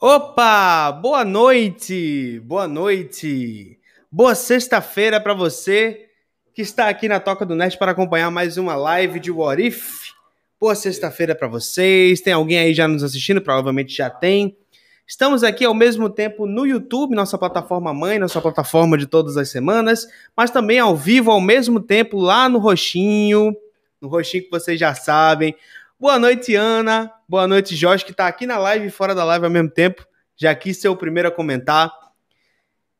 [0.00, 0.92] Opa!
[0.92, 2.40] Boa noite!
[2.44, 3.80] Boa noite!
[4.08, 6.06] Boa sexta-feira para você
[6.54, 10.12] que está aqui na Toca do Nerd para acompanhar mais uma live de What If.
[10.60, 12.20] Boa sexta-feira para vocês.
[12.20, 13.42] Tem alguém aí já nos assistindo?
[13.42, 14.56] Provavelmente já tem.
[15.04, 19.48] Estamos aqui ao mesmo tempo no YouTube, nossa plataforma mãe, nossa plataforma de todas as
[19.48, 23.52] semanas, mas também ao vivo ao mesmo tempo lá no Roxinho,
[24.00, 25.56] no Roxinho que vocês já sabem.
[25.98, 27.17] Boa noite, Ana.
[27.30, 30.02] Boa noite, Jorge, que está aqui na live e fora da live ao mesmo tempo.
[30.34, 31.92] Já quis ser o primeiro a comentar.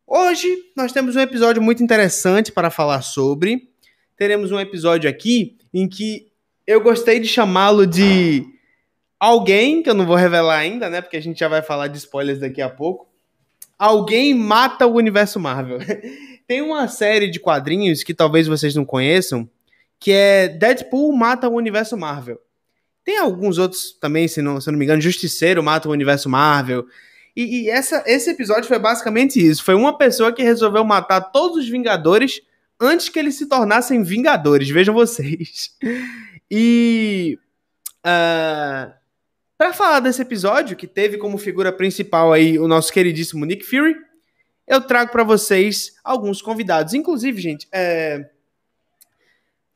[0.06, 3.70] Hoje nós temos um episódio muito interessante para falar sobre.
[4.18, 6.30] Teremos um episódio aqui em que
[6.66, 8.44] eu gostei de chamá-lo de
[9.18, 11.00] alguém, que eu não vou revelar ainda, né?
[11.00, 13.08] Porque a gente já vai falar de spoilers daqui a pouco.
[13.78, 15.78] Alguém mata o universo Marvel.
[16.46, 19.48] Tem uma série de quadrinhos que talvez vocês não conheçam,
[19.98, 22.38] que é Deadpool mata o universo Marvel.
[23.08, 26.84] Tem alguns outros também, se não, se não me engano, Justiceiro mata o universo Marvel.
[27.34, 29.64] E, e essa, esse episódio foi basicamente isso.
[29.64, 32.42] Foi uma pessoa que resolveu matar todos os Vingadores
[32.78, 34.68] antes que eles se tornassem Vingadores.
[34.68, 35.74] Vejam vocês.
[36.50, 37.38] E.
[38.00, 38.92] Uh,
[39.56, 43.96] para falar desse episódio, que teve como figura principal aí o nosso queridíssimo Nick Fury,
[44.66, 46.92] eu trago para vocês alguns convidados.
[46.92, 48.28] Inclusive, gente, é,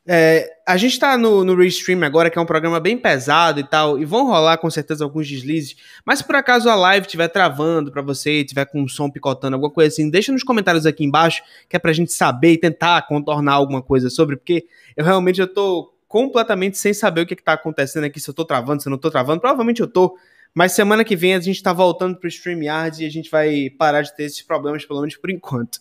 [0.06, 3.64] é, a gente tá no, no Restream agora, que é um programa bem pesado e
[3.64, 5.76] tal, e vão rolar com certeza alguns deslizes.
[6.04, 9.54] Mas se por acaso a live estiver travando para você, tiver com o som picotando,
[9.54, 13.06] alguma coisa assim, deixa nos comentários aqui embaixo, que é pra gente saber e tentar
[13.06, 17.42] contornar alguma coisa sobre, porque eu realmente eu tô completamente sem saber o que, que
[17.42, 19.40] tá acontecendo aqui, se eu tô travando, se eu não tô travando.
[19.40, 20.18] Provavelmente eu tô.
[20.52, 24.02] Mas semana que vem a gente tá voltando pro StreamYard e a gente vai parar
[24.02, 25.78] de ter esses problemas, pelo menos por enquanto.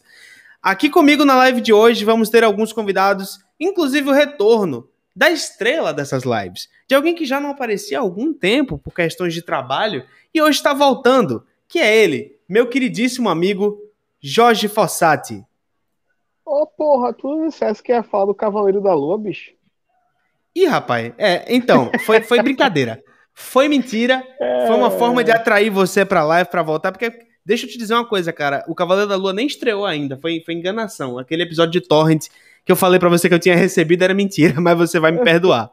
[0.61, 5.93] Aqui comigo na live de hoje vamos ter alguns convidados inclusive o retorno da estrela
[5.93, 10.03] dessas lives, de alguém que já não aparecia há algum tempo por questões de trabalho
[10.33, 13.77] e hoje está voltando, que é ele, meu queridíssimo amigo
[14.19, 15.45] Jorge Fossati.
[16.45, 19.51] Ô oh, porra, tu dissesse que ia falar do Cavaleiro da Lua, bicho.
[20.55, 23.01] Ih, rapaz, é, então, foi, foi brincadeira.
[23.33, 24.67] Foi mentira, é...
[24.67, 27.11] foi uma forma de atrair você pra live, pra voltar, porque
[27.45, 30.41] deixa eu te dizer uma coisa, cara, o Cavaleiro da Lua nem estreou ainda, foi,
[30.45, 31.17] foi enganação.
[31.17, 32.27] Aquele episódio de Torrent
[32.65, 35.23] que eu falei para você que eu tinha recebido era mentira, mas você vai me
[35.23, 35.71] perdoar.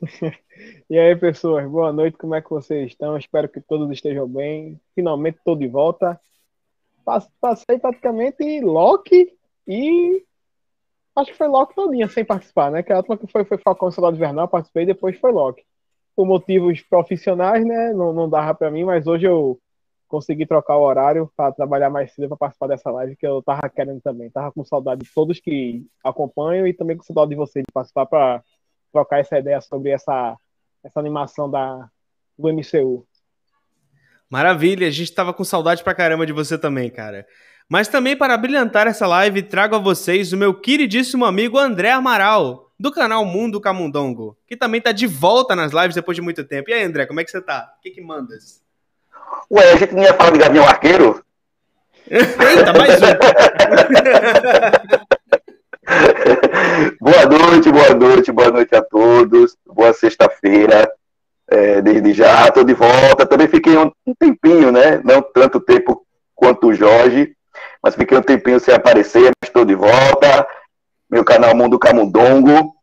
[0.88, 3.16] e aí, pessoas, boa noite, como é que vocês estão?
[3.16, 4.80] Espero que todos estejam bem.
[4.94, 6.20] Finalmente estou de volta.
[7.40, 9.32] Passei praticamente Loki
[9.66, 10.24] e.
[11.14, 12.82] Acho que foi Loki todinha sem participar, né?
[12.82, 15.62] Que a última que foi, foi Falcão Soldado Invernal, participei, depois foi Loki.
[16.16, 17.92] Por motivos profissionais, né?
[17.92, 19.58] Não, não dava para mim, mas hoje eu
[20.12, 23.66] consegui trocar o horário para trabalhar mais cedo para participar dessa live que eu tava
[23.70, 24.28] querendo também.
[24.28, 28.04] Tava com saudade de todos que acompanham e também com saudade de você de participar
[28.04, 28.42] para
[28.92, 30.36] trocar essa ideia sobre essa,
[30.84, 31.88] essa animação da,
[32.38, 33.06] do MCU.
[34.28, 37.26] Maravilha, a gente estava com saudade pra caramba de você também, cara.
[37.66, 42.70] Mas também para brilhantar essa live, trago a vocês o meu queridíssimo amigo André Amaral,
[42.78, 46.68] do canal Mundo Camundongo, que também tá de volta nas lives depois de muito tempo.
[46.68, 47.72] E aí, André, como é que você tá?
[47.78, 48.61] O que, que mandas?
[49.50, 51.22] Ué, a gente não ia falar de Gavião Arqueiro?
[52.10, 53.06] Eita, mais um.
[57.00, 59.56] boa noite, boa noite, boa noite a todos.
[59.66, 60.90] Boa sexta-feira.
[61.50, 63.26] É, desde já, estou de volta.
[63.26, 65.00] Também fiquei um, um, tempinho, né?
[65.04, 66.04] Não tanto tempo
[66.34, 67.34] quanto o Jorge,
[67.82, 70.46] mas fiquei um tempinho sem aparecer, mas estou de volta.
[71.10, 72.74] Meu canal Mundo Camundongo,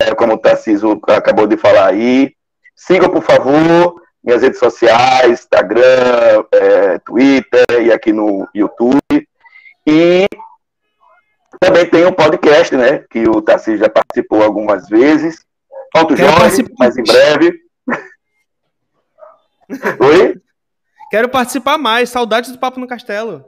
[0.00, 2.32] é, como o Tarcísio acabou de falar aí.
[2.74, 9.00] Siga, por favor minhas redes sociais, Instagram, é, Twitter e aqui no YouTube.
[9.86, 10.26] E
[11.60, 13.04] também tem um podcast, né?
[13.08, 15.44] Que o Tarcísio já participou algumas vezes.
[15.96, 17.60] Falta o Jorge, mas em breve.
[20.00, 20.34] Oi?
[21.08, 22.10] Quero participar mais.
[22.10, 23.44] Saudades do Papo no Castelo.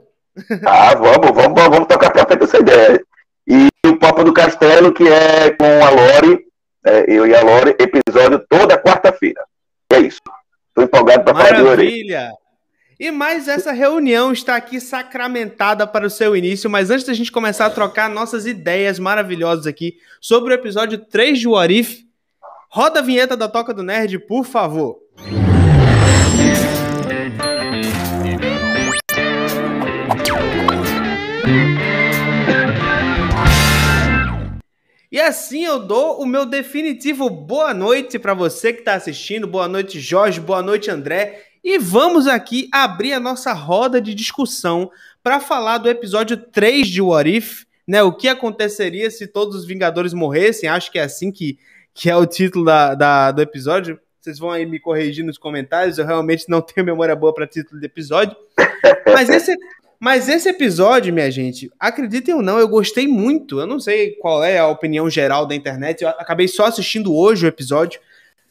[0.65, 3.03] Ah, vamos, vamos, vamos tocar pra frente essa ideia.
[3.45, 6.45] E o Papo do Castelo, que é com a Lore,
[6.85, 9.43] é, eu e a Lore, episódio toda quarta-feira.
[9.91, 10.21] É isso.
[10.79, 12.31] Estou empolgado para falar de Maravilha!
[12.97, 17.31] E mais essa reunião está aqui sacramentada para o seu início, mas antes da gente
[17.31, 22.05] começar a trocar nossas ideias maravilhosas aqui sobre o episódio 3 de Warif,
[22.69, 24.97] roda a vinheta da Toca do Nerd, por favor.
[35.11, 39.47] E assim eu dou o meu definitivo boa noite para você que está assistindo.
[39.47, 40.39] Boa noite, Jorge.
[40.39, 41.45] Boa noite, André.
[41.63, 44.91] E vamos aqui abrir a nossa roda de discussão
[45.23, 48.03] para falar do episódio 3 de What If, né?
[48.03, 50.69] O que aconteceria se todos os Vingadores morressem?
[50.69, 51.57] Acho que é assim que,
[51.91, 53.99] que é o título da, da, do episódio.
[54.21, 55.97] vocês vão aí me corrigir nos comentários.
[55.97, 58.37] Eu realmente não tenho memória boa para título de episódio.
[59.07, 59.55] Mas esse,
[59.99, 63.59] mas esse episódio, minha gente, acreditem ou não, eu gostei muito.
[63.59, 66.01] Eu não sei qual é a opinião geral da internet.
[66.01, 67.99] Eu acabei só assistindo hoje o episódio.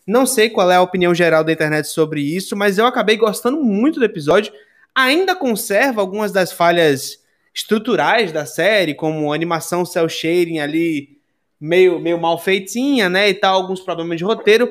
[0.06, 3.62] Não sei qual é a opinião geral da internet sobre isso, mas eu acabei gostando
[3.62, 4.52] muito do episódio.
[4.94, 7.18] Ainda conserva algumas das falhas
[7.54, 11.18] estruturais da série, como animação cel shading ali
[11.60, 14.70] meio, meio mal feitinha, né, e tal, alguns problemas de roteiro.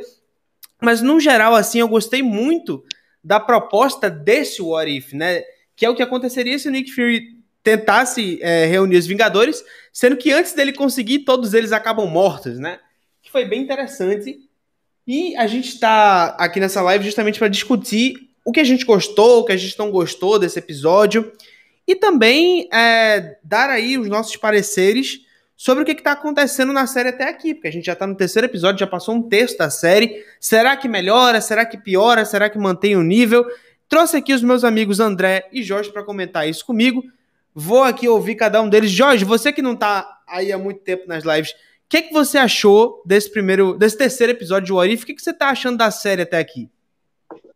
[0.81, 2.83] Mas no geral assim, eu gostei muito
[3.23, 5.43] da proposta desse What If, né?
[5.77, 9.63] Que é o que aconteceria se o Nick Fury tentasse é, reunir os Vingadores,
[9.93, 12.79] sendo que antes dele conseguir, todos eles acabam mortos, né?
[13.21, 14.39] Que foi bem interessante.
[15.05, 19.41] E a gente está aqui nessa live justamente para discutir o que a gente gostou,
[19.41, 21.31] o que a gente não gostou desse episódio,
[21.85, 25.21] e também é, dar aí os nossos pareceres
[25.55, 28.15] sobre o que está acontecendo na série até aqui, porque a gente já está no
[28.15, 30.23] terceiro episódio, já passou um terço da série.
[30.39, 31.41] Será que melhora?
[31.41, 32.25] Será que piora?
[32.25, 33.45] Será que mantém o nível?
[33.89, 37.03] Trouxe aqui os meus amigos André e Jorge para comentar isso comigo.
[37.53, 38.91] Vou aqui ouvir cada um deles.
[38.91, 41.55] Jorge, você que não está aí há muito tempo nas lives, o
[41.89, 45.03] que, que você achou desse primeiro, desse terceiro episódio de Warif?
[45.03, 46.69] O que, que você está achando da série até aqui?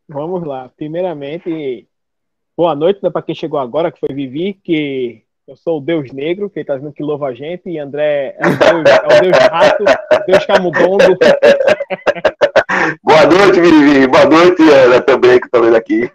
[0.07, 0.71] Vamos lá.
[0.77, 1.85] Primeiramente,
[2.55, 6.13] boa noite né, para quem chegou agora, que foi Vivi, que eu sou o Deus
[6.13, 9.21] Negro, que está dizendo que louva a gente, e André é o Deus, é o
[9.21, 11.17] Deus Rato, o Deus Camudondo.
[13.03, 14.07] Boa noite, Vivi.
[14.07, 16.09] Boa noite, Ana, também, que está vendo aqui.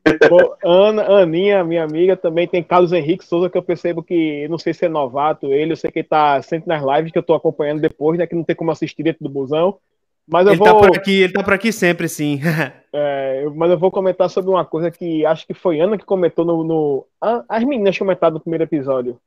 [0.64, 4.74] Ana, Aninha, minha amiga, também tem Carlos Henrique Souza, que eu percebo que, não sei
[4.74, 7.36] se é novato ele, eu sei que ele tá sempre nas lives que eu estou
[7.36, 9.78] acompanhando depois, né, que não tem como assistir dentro do busão.
[10.26, 10.66] Mas eu ele vou...
[10.66, 12.40] tá por aqui, ele tá por aqui sempre, sim.
[12.92, 16.44] é, mas eu vou comentar sobre uma coisa que acho que foi Ana que comentou
[16.44, 16.64] no.
[16.64, 17.06] no...
[17.48, 19.18] as meninas comentaram no primeiro episódio.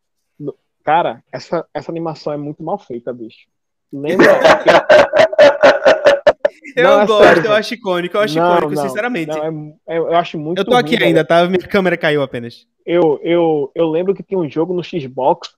[0.84, 3.48] Cara, essa, essa animação é muito mal feita, bicho.
[3.94, 4.28] Lembra?
[6.76, 9.32] Eu não, é gosto, eu acho icônico, eu acho não, icônico, não, sinceramente.
[9.32, 11.46] É, é, eu acho muito Eu tô aqui ruim, ainda, tá?
[11.48, 12.68] Minha câmera caiu apenas.
[12.86, 15.50] Eu, eu, eu lembro que tem um jogo no Xbox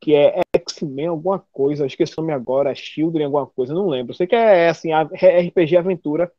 [0.00, 4.14] que é X-Men alguma coisa, esqueci o nome agora, Children alguma coisa, não lembro.
[4.14, 6.30] Sei que é assim, RPG aventura,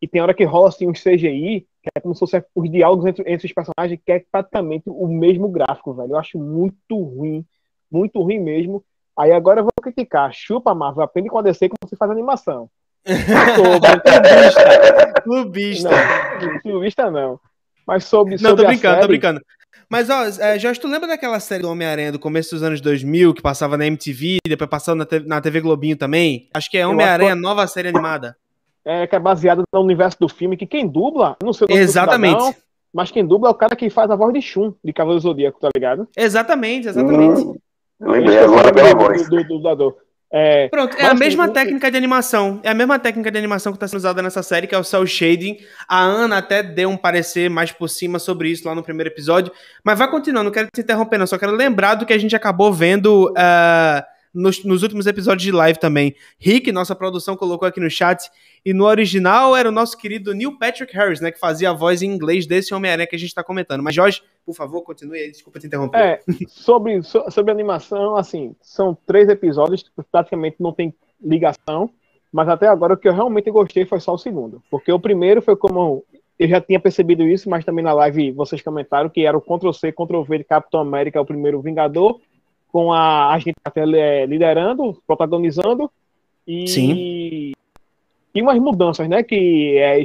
[0.00, 3.06] e tem hora que rola assim um CGI, que é como se fosse os diálogos
[3.06, 6.12] entre, entre os personagens, que é praticamente o mesmo gráfico, velho.
[6.12, 7.44] Eu acho muito ruim,
[7.90, 8.84] muito ruim mesmo.
[9.16, 12.68] Aí agora eu vou criticar, chupa Marvel, aprende com a DC como se faz animação.
[15.22, 15.22] Clubista.
[15.22, 15.90] Clubista.
[16.40, 17.40] Não, clubista não.
[17.86, 19.02] Mas sobre, Não, sobre tô brincando, série...
[19.02, 19.40] tô brincando.
[19.88, 23.34] Mas, ó, é, Jorge, tu lembra daquela série do Homem-Aranha do começo dos anos 2000,
[23.34, 26.48] que passava na MTV, depois passava na, TV, na TV Globinho também?
[26.54, 28.36] Acho que é Homem-Aranha, nova série animada.
[28.84, 31.80] É, que é baseada no universo do filme, que quem dubla, não sei o nome
[31.80, 32.40] exatamente.
[32.40, 32.54] Cidadão,
[32.92, 35.60] mas quem dubla é o cara que faz a voz de Shun, de Cavaleiro Zodíaco,
[35.60, 36.08] tá ligado?
[36.16, 37.42] Exatamente, exatamente.
[37.42, 37.56] Hum,
[38.00, 39.28] lembrei agora pela voz.
[39.28, 39.96] Do, do, do dublador.
[40.36, 42.58] É, Pronto, é a mesma técnica de animação.
[42.64, 44.82] É a mesma técnica de animação que está sendo usada nessa série, que é o
[44.82, 45.58] cel shading.
[45.86, 49.52] A Ana até deu um parecer mais por cima sobre isso lá no primeiro episódio.
[49.84, 51.26] Mas vai continuando, não quero te interromper, não.
[51.28, 54.02] Só quero lembrar do que a gente acabou vendo uh,
[54.34, 56.16] nos, nos, últimos episódios de live também.
[56.36, 58.28] Rick, nossa produção, colocou aqui no chat.
[58.64, 61.30] E no original era o nosso querido Neil Patrick Harris, né?
[61.30, 63.82] Que fazia a voz em inglês desse Homem-Aranha que a gente está comentando.
[63.82, 65.30] Mas, Jorge, por favor, continue aí.
[65.30, 65.98] Desculpa te interromper.
[65.98, 71.90] É, sobre, sobre animação, assim, são três episódios que praticamente não tem ligação.
[72.32, 74.62] Mas até agora o que eu realmente gostei foi só o segundo.
[74.70, 76.02] Porque o primeiro foi como.
[76.38, 79.92] Eu já tinha percebido isso, mas também na live vocês comentaram que era o Ctrl-C,
[79.92, 82.18] Ctrl-V de Capitão América, o primeiro Vingador,
[82.72, 83.54] com a, a gente
[83.94, 85.88] é, liderando, protagonizando.
[86.46, 87.52] E, Sim
[88.34, 89.22] e umas mudanças, né?
[89.22, 90.02] Que é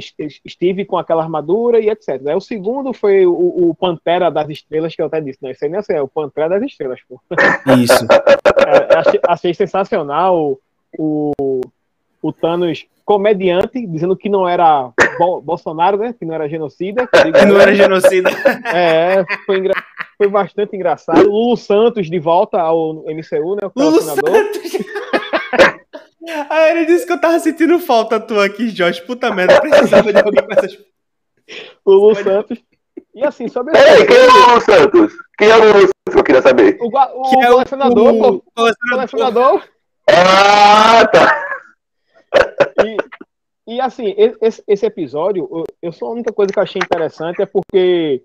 [0.48, 2.22] Steve com aquela armadura e etc.
[2.22, 2.36] Né?
[2.36, 5.50] O segundo foi o, o, Pantera das Estrelas, que eu até disse, né?
[5.50, 7.20] Isso aí nem é, é o Pantera das Estrelas, pô.
[7.76, 8.06] Isso.
[8.66, 10.56] É, achei, achei, sensacional
[10.96, 11.32] o,
[12.22, 16.14] o Thanos comediante, dizendo que não era Bo Bolsonaro, né?
[16.16, 17.08] Que não era genocida.
[17.08, 18.30] Que, que não era genocida.
[18.72, 19.74] É, foi, engra...
[20.16, 21.28] foi bastante engraçado.
[21.28, 23.68] Lulu Santos de volta ao MCU, né?
[23.74, 24.72] O Lulu Santos.
[26.48, 29.02] Aí ele disse que eu tava sentindo falta tua aqui, Jorge.
[29.02, 30.78] Puta merda, precisava de alguém com essas.
[31.84, 32.62] O Lu Santos.
[33.14, 33.76] E assim, sobre.
[33.76, 35.12] Ei, quem é o Lulu Santos?
[35.36, 36.14] Quem é o Lulu Santos?
[36.14, 36.78] Eu queria saber.
[36.80, 38.62] O, o, que é o colecionador, o, pô.
[38.62, 39.68] O colecionador.
[40.08, 41.44] Ah, tá.
[43.66, 46.80] E, e assim, esse, esse episódio, eu, eu só a única coisa que eu achei
[46.82, 48.22] interessante é porque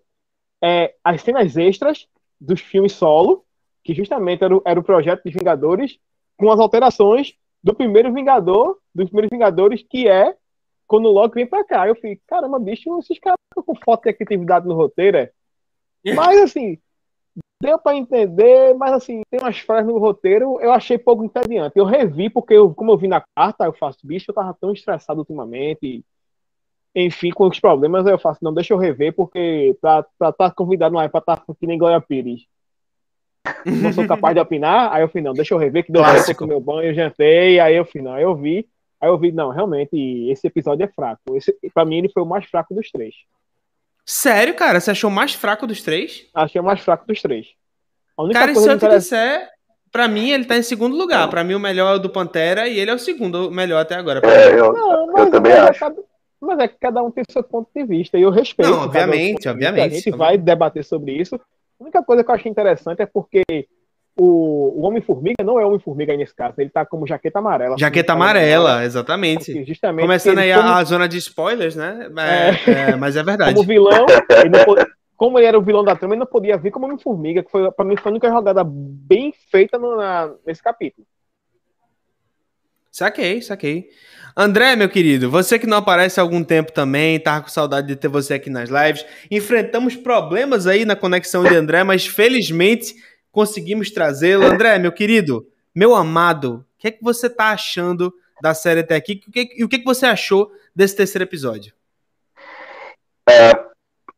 [0.64, 2.08] é, as cenas extras
[2.40, 3.44] dos filmes solo,
[3.84, 5.98] que justamente era, era o projeto dos Vingadores,
[6.38, 7.36] com as alterações
[7.66, 10.38] do primeiro Vingador, dos primeiros Vingadores, que é
[10.86, 11.88] quando o Loki vem pra cá.
[11.88, 15.32] Eu fiquei, caramba, bicho, esses caras estão com foto de criatividade no roteiro, é?
[16.16, 16.78] Mas assim,
[17.60, 21.80] deu para entender, mas assim, tem umas frases no roteiro, eu achei pouco entediante.
[21.80, 24.72] Eu revi, porque eu, como eu vi na carta, eu faço, bicho, eu tava tão
[24.72, 26.06] estressado ultimamente.
[26.94, 30.94] enfim, com os problemas, eu faço, não, deixa eu rever, porque pra estar tá convidado
[30.94, 32.46] não é pra estar tá que nem Glória Pires.
[33.66, 36.36] Não sou capaz de opinar, aí eu falei, não, deixa eu rever, que deu certo
[36.36, 38.68] com meu banho, eu jantei, aí eu falei, não, aí eu vi,
[39.00, 39.96] aí eu vi, não, realmente,
[40.30, 41.36] esse episódio é fraco.
[41.36, 43.14] Esse, pra mim, ele foi o mais fraco dos três.
[44.06, 44.80] Sério, cara?
[44.80, 46.28] Você achou mais fraco dos três?
[46.34, 47.48] Achei o mais fraco dos três.
[48.32, 49.50] cara, se eu te disser,
[49.92, 51.28] pra mim, ele tá em segundo lugar.
[51.30, 53.96] Pra mim, o melhor é o do Pantera e ele é o segundo melhor até
[53.96, 54.22] agora.
[54.24, 55.86] É, eu, não, eu também acho.
[56.40, 58.18] Mas é que cada um tem seu ponto de vista.
[58.18, 58.70] E eu respeito.
[58.70, 59.82] Não, obviamente, obviamente.
[59.82, 61.40] A gente vai debater sobre isso.
[61.80, 63.44] A única coisa que eu achei interessante é porque
[64.18, 67.78] o, o Homem-Formiga não é Homem-Formiga nesse caso, ele tá como jaqueta amarela.
[67.78, 69.66] Jaqueta amarela, exatamente.
[69.66, 70.70] Justamente Começando aí como...
[70.70, 72.10] a, zona de spoilers, né?
[72.18, 72.92] É, é.
[72.92, 73.54] É, mas é verdade.
[73.54, 74.86] Como vilão, ele
[75.18, 77.72] como ele era o vilão da trama, ele não podia vir como Homem-Formiga, que foi,
[77.72, 81.06] pra mim foi a única jogada bem feita no, na, nesse capítulo.
[82.92, 83.90] Saquei, saquei.
[84.38, 87.96] André, meu querido, você que não aparece há algum tempo também, tava com saudade de
[87.96, 89.06] ter você aqui nas lives.
[89.32, 92.94] Enfrentamos problemas aí na conexão de André, mas felizmente
[93.32, 94.46] conseguimos trazê-lo.
[94.46, 98.96] André, meu querido, meu amado, o que é que você tá achando da série até
[98.96, 99.22] aqui?
[99.56, 101.74] E o que, que você achou desse terceiro episódio?
[103.30, 103.52] É,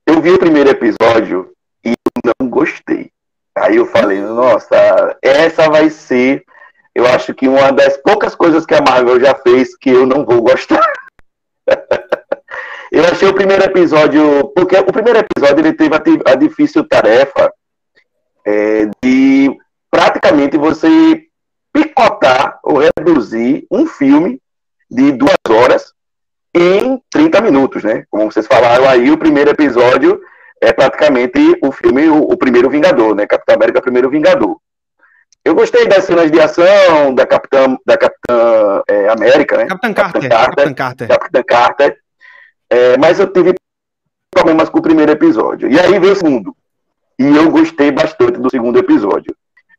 [0.07, 1.51] eu vi o primeiro episódio
[1.85, 1.93] e
[2.25, 3.11] não gostei.
[3.55, 6.43] Aí eu falei, nossa, essa vai ser
[6.97, 10.25] eu acho que uma das poucas coisas que a Marvel já fez que eu não
[10.25, 10.81] vou gostar.
[12.91, 15.93] eu achei o primeiro episódio, porque o primeiro episódio ele teve
[16.25, 17.53] a, difícil tarefa
[18.43, 19.55] é, de
[19.91, 21.21] praticamente você
[21.71, 24.41] picotar ou reduzir um filme
[24.89, 25.93] de duas horas
[26.51, 28.05] em 30 minutos, né?
[28.09, 30.19] Como vocês falaram aí, o primeiro episódio
[30.59, 33.27] é praticamente o filme, o, o primeiro Vingador, né?
[33.27, 34.57] Capitão América, primeiro Vingador.
[35.47, 39.65] Eu gostei das cenas de ação da Capitã, da Capitã é, América, né?
[39.65, 40.29] Capitã Carter.
[40.29, 41.07] Capitã Carter.
[41.07, 41.97] Capitã Carter.
[42.69, 43.55] É, mas eu tive
[44.29, 45.71] problemas com o primeiro episódio.
[45.71, 46.53] E aí veio o segundo.
[47.17, 49.33] E eu gostei bastante do segundo episódio.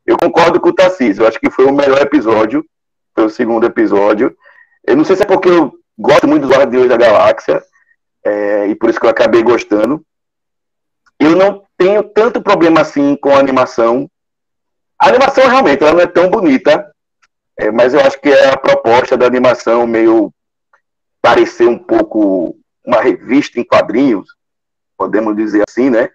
[0.07, 1.21] Eu concordo com o Tarcísio.
[1.21, 2.65] Eu acho que foi o melhor episódio.
[3.13, 4.35] Foi o segundo episódio.
[4.87, 7.61] Eu não sei se é porque eu gosto muito dos Guardiões da Galáxia.
[8.25, 10.03] É, e por isso que eu acabei gostando.
[11.19, 14.09] Eu não tenho tanto problema assim com a animação
[14.99, 16.91] a animação realmente ela não é tão bonita,
[17.57, 20.33] é, mas eu acho que é a proposta da animação meio
[21.21, 24.27] parecer um pouco uma revista em quadrinhos,
[24.97, 26.09] podemos dizer assim, né?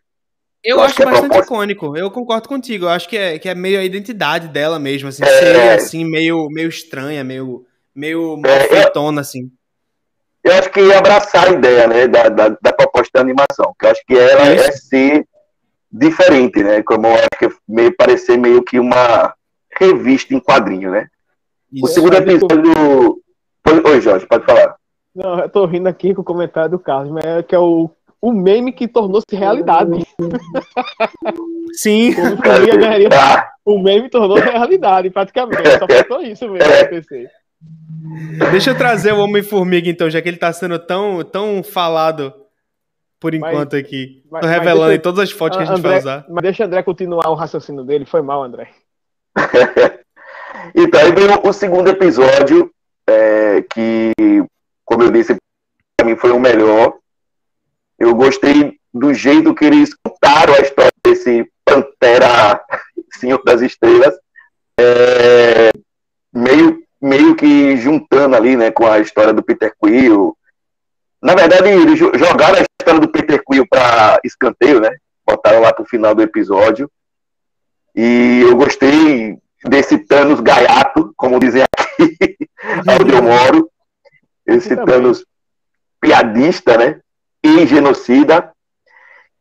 [0.63, 1.55] Eu, eu acho, acho é bastante proposta...
[1.55, 2.87] icônico, eu concordo contigo.
[2.87, 5.27] Eu acho que é, que é meio a identidade dela mesmo, assim, é...
[5.27, 9.19] ser assim, meio, meio estranha, meio, meio é, eu...
[9.19, 9.51] assim.
[10.43, 13.87] Eu acho que ia abraçar a ideia, né, da, da, da proposta da animação, que
[13.87, 15.27] eu acho que ela é ser
[15.95, 16.83] diferente, né?
[16.83, 19.33] Como eu acho que meio parecer meio que uma
[19.79, 21.07] revista em quadrinho, né?
[21.73, 21.85] Isso.
[21.85, 23.23] O segundo episódio.
[23.87, 24.77] Oi, Jorge, pode falar.
[25.15, 27.89] Não, eu tô rindo aqui com o comentário do Carlos, mas é que é o,
[28.21, 30.05] o meme que tornou-se realidade.
[31.75, 32.15] Sim.
[32.43, 33.49] ganharia, ah.
[33.65, 35.79] O meme tornou-se realidade, praticamente.
[35.79, 37.31] Só faltou isso mesmo acontecer.
[38.51, 42.35] Deixa eu trazer o Homem-Formiga, então, já que ele tá sendo tão, tão falado
[43.25, 44.23] por enquanto mas, aqui.
[44.31, 46.27] Mas, Tô revelando deixa, em todas as fotos que a gente André, vai usar.
[46.29, 48.05] Mas deixa o André continuar o raciocínio dele.
[48.05, 48.69] Foi mal, André.
[50.77, 52.71] então, aí vem o, segundo episódio,
[53.09, 54.13] é, que,
[54.85, 55.39] como eu disse,
[55.97, 56.93] para mim foi o melhor.
[57.99, 62.61] Eu gostei do jeito que eles contaram a história desse Pantera
[63.19, 64.15] Senhor das Estrelas.
[64.79, 65.71] É,
[66.31, 70.37] meio, meio que juntando ali, né, com a história do Peter Quill.
[71.23, 74.91] Na verdade, eles jogaram a história do Peter Quill para escanteio, né?
[75.27, 76.91] Botaram lá pro final do episódio.
[77.97, 82.37] E eu gostei desse Thanos gaiato, como dizem aqui,
[83.01, 83.71] onde eu moro.
[84.47, 85.25] Esse Thanos
[85.99, 87.01] piadista, né?
[87.43, 88.53] E genocida.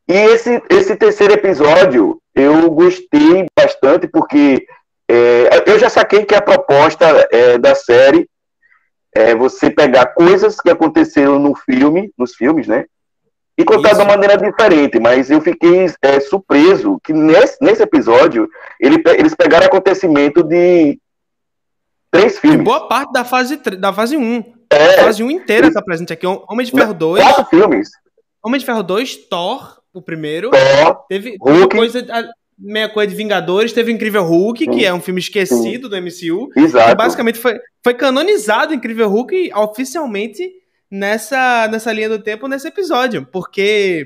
[0.07, 4.65] E esse, esse terceiro episódio eu gostei bastante, porque
[5.09, 8.27] é, eu já saquei que a proposta é, da série
[9.13, 12.85] é você pegar coisas que aconteceram no filme, nos filmes, né?
[13.57, 13.97] E contar Isso.
[13.97, 19.35] de uma maneira diferente, mas eu fiquei é, surpreso que nesse, nesse episódio ele, eles
[19.35, 20.99] pegaram acontecimento de
[22.09, 22.59] três filmes.
[22.59, 24.43] De boa parte da fase, da fase 1.
[24.71, 26.25] É, a fase 1 inteira está presente aqui.
[26.25, 27.23] Homem de Ferro 2.
[27.23, 27.89] Quatro filmes.
[28.43, 30.49] Homem de Ferro 2, Thor, o primeiro.
[30.49, 32.05] Thor, teve, teve coisa,
[32.57, 36.49] meia coisa de Vingadores, teve Incrível Hulk, que é um filme esquecido do MCU.
[36.55, 36.95] Exato.
[36.95, 40.51] Basicamente foi, foi canonizado Incrível Hulk oficialmente
[40.97, 44.05] nessa, nessa linha do tempo nesse episódio, porque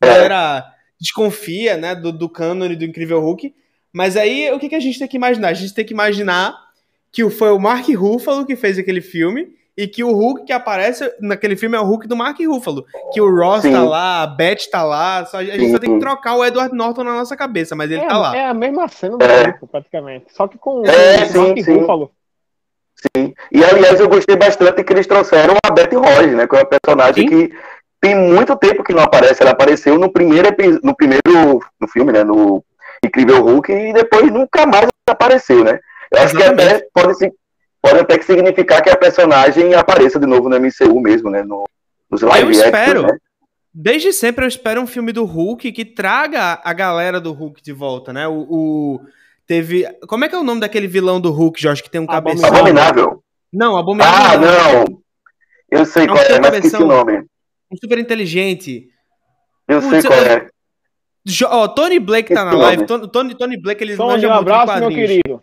[0.00, 0.64] a galera
[0.98, 3.54] desconfia, né, do, do cânone do Incrível Hulk,
[3.92, 5.48] mas aí o que, que a gente tem que imaginar?
[5.48, 6.56] A gente tem que imaginar
[7.12, 11.12] que foi o Mark Ruffalo que fez aquele filme e que o Hulk que aparece
[11.20, 12.86] naquele filme é o Hulk do Mark Ruffalo.
[13.12, 13.72] Que o Ross Sim.
[13.72, 16.74] tá lá, a Beth tá lá, só, a gente só tem que trocar o Edward
[16.74, 18.34] Norton na nossa cabeça, mas ele é, tá lá.
[18.36, 19.42] é a mesma cena do É.
[19.44, 20.26] grupo, praticamente.
[20.34, 21.74] Só que com É, o sim, Mark sim.
[21.74, 22.10] Ruffalo.
[23.16, 23.34] Sim.
[23.50, 26.46] E aliás, eu gostei bastante que eles trouxeram a Betty Ross, né?
[26.46, 27.48] Que é uma personagem Sim.
[27.48, 27.54] que
[28.00, 29.42] tem muito tempo que não aparece.
[29.42, 30.48] Ela apareceu no primeiro
[30.82, 32.22] no primeiro no filme, né?
[32.22, 32.64] No
[33.04, 35.80] Incrível Hulk, e depois nunca mais apareceu, né?
[36.12, 36.74] Eu acho que Exatamente.
[36.74, 37.32] até pode,
[37.82, 41.42] pode até que significar que a personagem apareça de novo no MCU mesmo, né?
[41.42, 41.64] No,
[42.08, 43.02] nos live Eu espero.
[43.02, 43.16] né?
[43.74, 47.72] Desde sempre eu espero um filme do Hulk que traga a galera do Hulk de
[47.72, 48.28] volta, né?
[48.28, 49.00] O, o-
[49.52, 52.06] teve, como é que é o nome daquele vilão do Hulk, Jorge, que tem um
[52.06, 52.48] cabeção?
[52.48, 53.22] Abominável.
[53.52, 54.16] Não, abominável.
[54.16, 55.02] Ah, não.
[55.70, 57.18] Eu sei Não qual tem é, mas esqueci o nome.
[57.70, 58.88] Um super inteligente.
[59.68, 60.48] Eu Putz, sei qual é.
[61.50, 62.86] Ó, Tony Blake tá na live.
[62.86, 65.42] Tony, Tony, Tony Blake, ele Só manja um abraço, meu querido.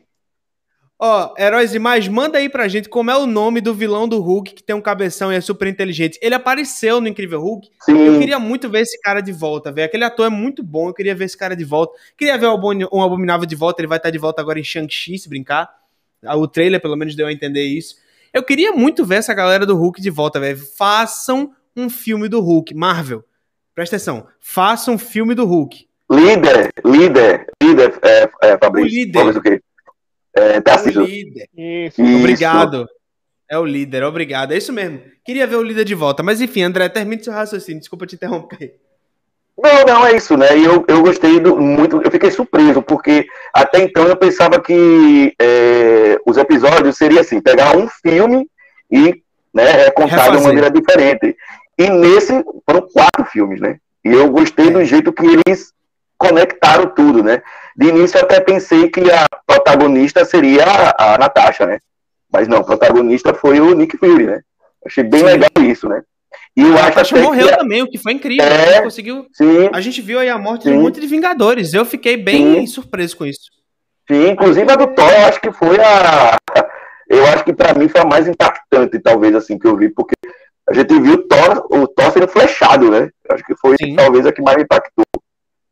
[1.02, 4.20] Ó, Heróis e Mais, manda aí pra gente como é o nome do vilão do
[4.20, 6.20] Hulk que tem um cabeção e é super inteligente.
[6.22, 7.70] Ele apareceu no Incrível Hulk.
[7.88, 9.86] Eu Sim, queria muito ver esse cara de volta, velho.
[9.86, 11.98] Aquele ator é muito bom, eu queria ver esse cara de volta.
[12.18, 15.30] Queria ver um Abominável de volta, ele vai estar de volta agora em Shang-Chi, se
[15.30, 15.70] brincar.
[16.26, 17.96] Ah, O trailer, pelo menos, deu a entender isso.
[18.34, 20.58] Eu queria muito ver essa galera do Hulk de volta, velho.
[20.78, 22.76] Façam um filme do Hulk.
[22.76, 23.24] Marvel,
[23.74, 24.28] presta atenção.
[24.42, 25.88] Façam um filme do Hulk.
[26.12, 28.92] líder, líder, líder, é, é, Fabrício.
[28.92, 29.20] O líder.
[29.20, 29.62] Fabrício o quê?
[30.40, 31.04] É, O Tarcísio.
[31.04, 31.48] líder.
[31.56, 32.02] Isso.
[32.02, 32.18] Isso.
[32.18, 32.88] Obrigado.
[33.50, 34.52] É o líder, obrigado.
[34.52, 35.02] É isso mesmo.
[35.26, 36.22] Queria ver o líder de volta.
[36.22, 37.80] Mas enfim, André, termine seu raciocínio.
[37.80, 38.76] Desculpa te interromper.
[39.62, 40.58] Não, não, é isso, né?
[40.58, 45.34] E eu, eu gostei do, muito, eu fiquei surpreso, porque até então eu pensava que
[45.38, 48.48] é, os episódios seriam assim, pegar um filme
[48.90, 49.22] e
[49.54, 50.40] né, é, contar de Refazer.
[50.40, 51.36] uma maneira diferente.
[51.78, 52.32] E nesse
[52.66, 53.78] foram quatro filmes, né?
[54.06, 55.74] E eu gostei do jeito que eles
[56.18, 57.42] conectaram tudo, né?
[57.76, 61.80] De início eu até pensei que a protagonista seria a, a Natasha, né?
[62.32, 64.42] Mas não, o protagonista foi o Nick Fury, né?
[64.86, 65.26] Achei bem Sim.
[65.26, 66.02] legal isso, né?
[66.56, 68.46] E eu A Natasha morreu também, o que foi incrível.
[68.46, 68.48] É.
[68.48, 69.28] A gente conseguiu.
[69.34, 70.78] sim, A gente viu aí a morte de Sim.
[70.78, 71.74] um monte de Vingadores.
[71.74, 73.50] Eu fiquei bem surpreso com isso.
[74.10, 76.38] Sim, inclusive a do Thor, eu acho que foi a.
[77.08, 80.16] Eu acho que pra mim foi a mais impactante, talvez, assim, que eu vi, porque
[80.68, 83.10] a gente viu o Thor, o Thor sendo flechado, né?
[83.28, 85.06] Eu acho que foi talvez a que mais impactou.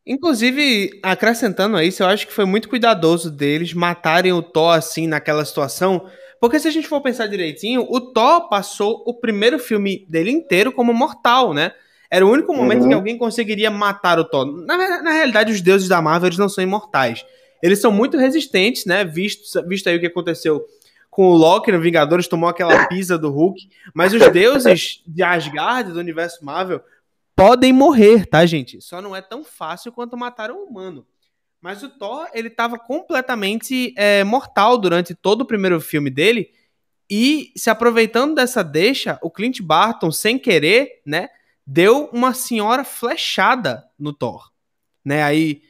[0.08, 5.06] Inclusive, acrescentando a isso, eu acho que foi muito cuidadoso deles matarem o Thor assim
[5.06, 6.08] naquela situação.
[6.40, 10.72] Porque se a gente for pensar direitinho, o Thor passou o primeiro filme dele inteiro
[10.72, 11.72] como mortal, né?
[12.10, 12.88] Era o único momento Uhum.
[12.90, 14.46] que alguém conseguiria matar o Thor.
[14.66, 17.26] Na, na realidade, os deuses da Marvel eles não são imortais.
[17.62, 19.04] Eles são muito resistentes, né?
[19.04, 20.64] Visto, visto aí o que aconteceu
[21.10, 23.68] com o Loki no Vingadores, tomou aquela pisa do Hulk.
[23.94, 26.80] Mas os deuses de Asgard, do universo Marvel,
[27.38, 28.82] podem morrer, tá, gente?
[28.82, 31.06] Só não é tão fácil quanto matar um humano.
[31.62, 36.50] Mas o Thor, ele tava completamente é, mortal durante todo o primeiro filme dele.
[37.08, 41.30] E se aproveitando dessa deixa, o Clint Barton, sem querer, né,
[41.66, 44.52] deu uma senhora flechada no Thor.
[45.06, 45.62] Né, aí,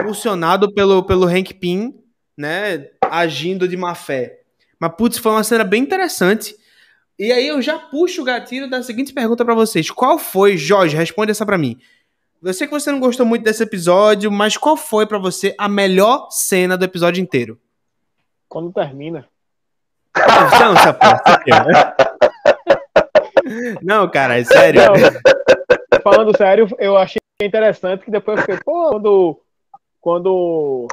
[0.00, 1.94] impulsionado pelo, pelo Hank Pym,
[2.36, 4.42] né, agindo de má fé.
[4.78, 6.54] Mas, putz, foi uma cena bem interessante.
[7.18, 9.90] E aí eu já puxo o gatilho da seguinte pergunta pra vocês.
[9.90, 11.76] Qual foi, Jorge, responde essa pra mim.
[12.40, 15.68] Eu sei que você não gostou muito desse episódio, mas qual foi pra você a
[15.68, 17.58] melhor cena do episódio inteiro?
[18.48, 19.26] Quando termina.
[20.16, 21.50] Não, essa parte,
[23.82, 24.80] Não, cara, é sério.
[24.80, 29.40] Não, falando sério, eu achei interessante que depois eu fiquei, pô, quando,
[30.00, 30.88] quando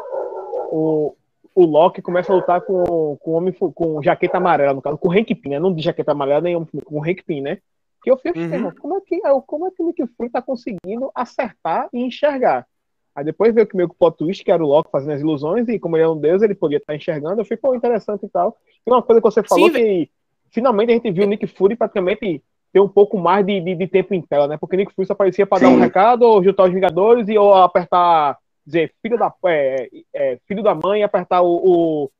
[0.71, 1.15] o,
[1.55, 5.11] o Loki começa a lutar com, com homem com jaqueta amarela, no caso, com o
[5.11, 5.59] Hank Pym, né?
[5.59, 7.59] Não de jaqueta amarela, nem homem, com o Hank Pym, né?
[8.03, 8.71] Que eu fiquei, Uhum.
[8.79, 12.67] como é que como é que o Nick Fury tá conseguindo acertar e enxergar?
[13.15, 15.21] Aí depois veio que meio que o plot twist, que era o Loki fazendo as
[15.21, 17.39] ilusões, e como ele é um deus, ele podia estar enxergando.
[17.39, 18.57] Eu fiquei, pô, interessante e tal.
[18.85, 20.09] E uma coisa que você falou Sim, que
[20.51, 23.87] finalmente a gente viu o Nick Fury praticamente ter um pouco mais de, de, de
[23.87, 24.57] tempo em tela, né?
[24.57, 27.37] Porque o Nick Fury só aparecia para dar um recado, ou juntar os Vingadores, e
[27.37, 32.11] ou apertar, dizer, filho da, é, é, filho da mãe, e apertar o, o,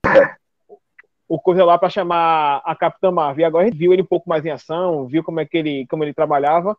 [1.28, 3.42] o coisa lá para chamar a Capitã Marvel.
[3.42, 5.58] E agora a gente viu ele um pouco mais em ação, viu como é que
[5.58, 6.78] ele, como ele trabalhava.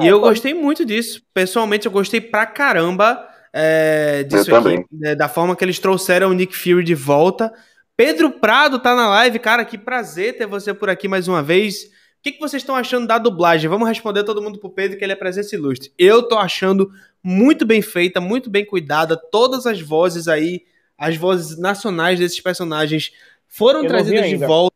[0.00, 1.22] E eu É, gostei muito disso.
[1.34, 4.84] Pessoalmente, eu gostei pra caramba é, disso Eu aqui.
[4.90, 7.52] né, da forma que eles trouxeram o Nick Fury de volta.
[7.96, 9.38] Pedro Prado tá na live.
[9.38, 11.84] Cara, que prazer ter você por aqui mais uma vez.
[11.84, 13.68] O que, que vocês estão achando da dublagem?
[13.68, 15.92] Vamos responder todo mundo pro Pedro, que ele é presença ilustre.
[15.98, 16.90] Eu tô achando
[17.22, 19.16] muito bem feita, muito bem cuidada.
[19.16, 20.64] Todas as vozes aí,
[20.98, 23.12] as vozes nacionais desses personagens
[23.48, 24.74] foram Eu trazidas de volta.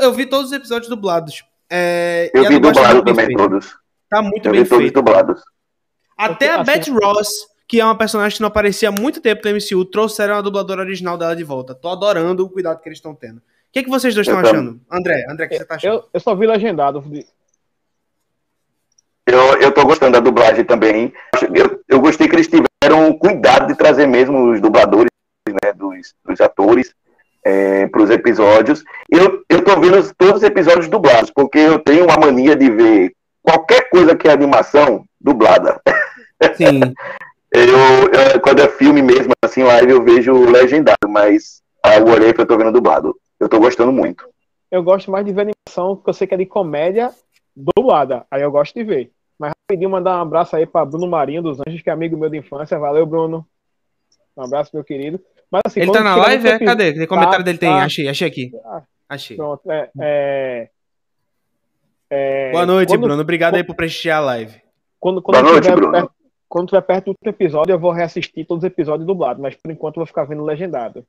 [0.00, 1.44] Eu vi todos os episódios dublados.
[1.70, 3.42] É, Eu vi tá dublado muito bem também feita.
[3.42, 3.78] todos.
[4.08, 4.94] Tá muito Eu bem vi todos feito.
[4.94, 5.42] dublados.
[6.16, 7.28] Até a Assim- Beth Ross,
[7.66, 10.80] que é uma personagem que não aparecia há muito tempo no MCU, trouxeram a dubladora
[10.82, 11.74] original dela de volta.
[11.74, 13.38] Tô adorando o cuidado que eles estão tendo.
[13.38, 14.80] O que, é que vocês dois estão achando?
[14.90, 15.94] André, André, o que você tá achando?
[15.96, 17.04] Eu, eu só vi legendado.
[19.30, 21.12] Eu, eu tô gostando da dublagem também.
[21.54, 25.10] Eu, eu gostei que eles tiveram cuidado de trazer mesmo os dubladores,
[25.46, 26.94] né, dos, dos atores
[27.44, 28.82] é, para os episódios.
[29.10, 33.12] Eu, eu tô vendo todos os episódios dublados, porque eu tenho uma mania de ver
[33.42, 35.78] qualquer coisa que é animação dublada.
[36.56, 36.80] Sim.
[37.52, 42.46] eu, eu, quando é filme mesmo, assim, live, eu vejo legendado, mas a Warif eu
[42.46, 43.14] tô vendo dublado.
[43.38, 44.26] Eu tô gostando muito.
[44.70, 47.10] Eu gosto mais de ver animação, porque eu sei que é de comédia
[47.54, 48.26] dublada.
[48.30, 49.12] Aí eu gosto de ver.
[49.38, 52.28] Mas rapidinho mandar um abraço aí para Bruno Marinho dos Anjos, que é amigo meu
[52.28, 52.78] de infância.
[52.78, 53.46] Valeu, Bruno.
[54.36, 55.20] Um abraço, meu querido.
[55.50, 56.48] Mas, assim, ele tá na live?
[56.48, 56.58] É?
[56.58, 56.92] Cadê?
[56.92, 57.70] Que comentário tá, dele tem?
[57.70, 57.84] Tá.
[57.84, 58.50] Achei, achei aqui.
[58.64, 59.36] Ah, achei.
[59.36, 60.70] Pronto, é, é,
[62.10, 63.22] é, Boa noite, quando, Bruno.
[63.22, 64.60] Obrigado quando, aí por prestigiar a live.
[64.98, 65.92] Quando, quando Boa noite, Bruno.
[65.92, 66.10] Perto,
[66.48, 69.70] quando tiver perto do último episódio, eu vou reassistir todos os episódios dublados, mas por
[69.70, 71.04] enquanto eu vou ficar vendo legendado.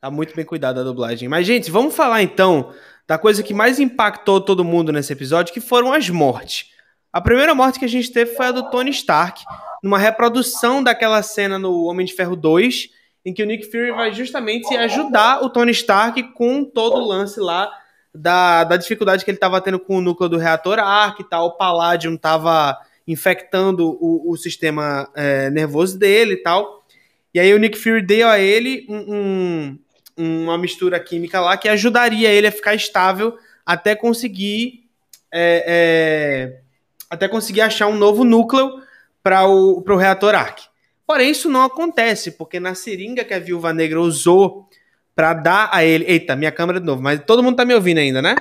[0.00, 1.28] Tá muito bem cuidado a dublagem.
[1.28, 2.72] Mas, gente, vamos falar então
[3.08, 6.66] da coisa que mais impactou todo mundo nesse episódio, que foram as mortes.
[7.10, 9.42] A primeira morte que a gente teve foi a do Tony Stark,
[9.82, 12.90] numa reprodução daquela cena no Homem de Ferro 2,
[13.24, 17.40] em que o Nick Fury vai justamente ajudar o Tony Stark com todo o lance
[17.40, 17.70] lá
[18.14, 21.46] da, da dificuldade que ele estava tendo com o núcleo do reator Arc e tal.
[21.46, 26.84] O Palladium estava infectando o, o sistema é, nervoso dele e tal.
[27.32, 29.78] E aí o Nick Fury deu a ele um, um,
[30.18, 34.88] uma mistura química lá que ajudaria ele a ficar estável até conseguir
[35.32, 36.60] é, é,
[37.08, 38.82] até conseguir achar um novo núcleo
[39.22, 40.62] para o, o reator Arc.
[41.06, 44.68] Porém, isso não acontece, porque na seringa que a Viúva Negra usou
[45.14, 46.04] para dar a ele.
[46.06, 48.36] Eita, minha câmera de novo, mas todo mundo tá me ouvindo ainda, né?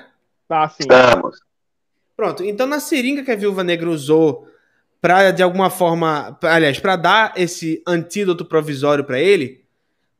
[0.48, 0.84] Tá, sim.
[0.84, 1.40] Estamos.
[2.16, 4.48] Pronto, então na seringa que a Viúva Negra usou
[5.00, 9.64] para de alguma forma, aliás, para dar esse antídoto provisório para ele,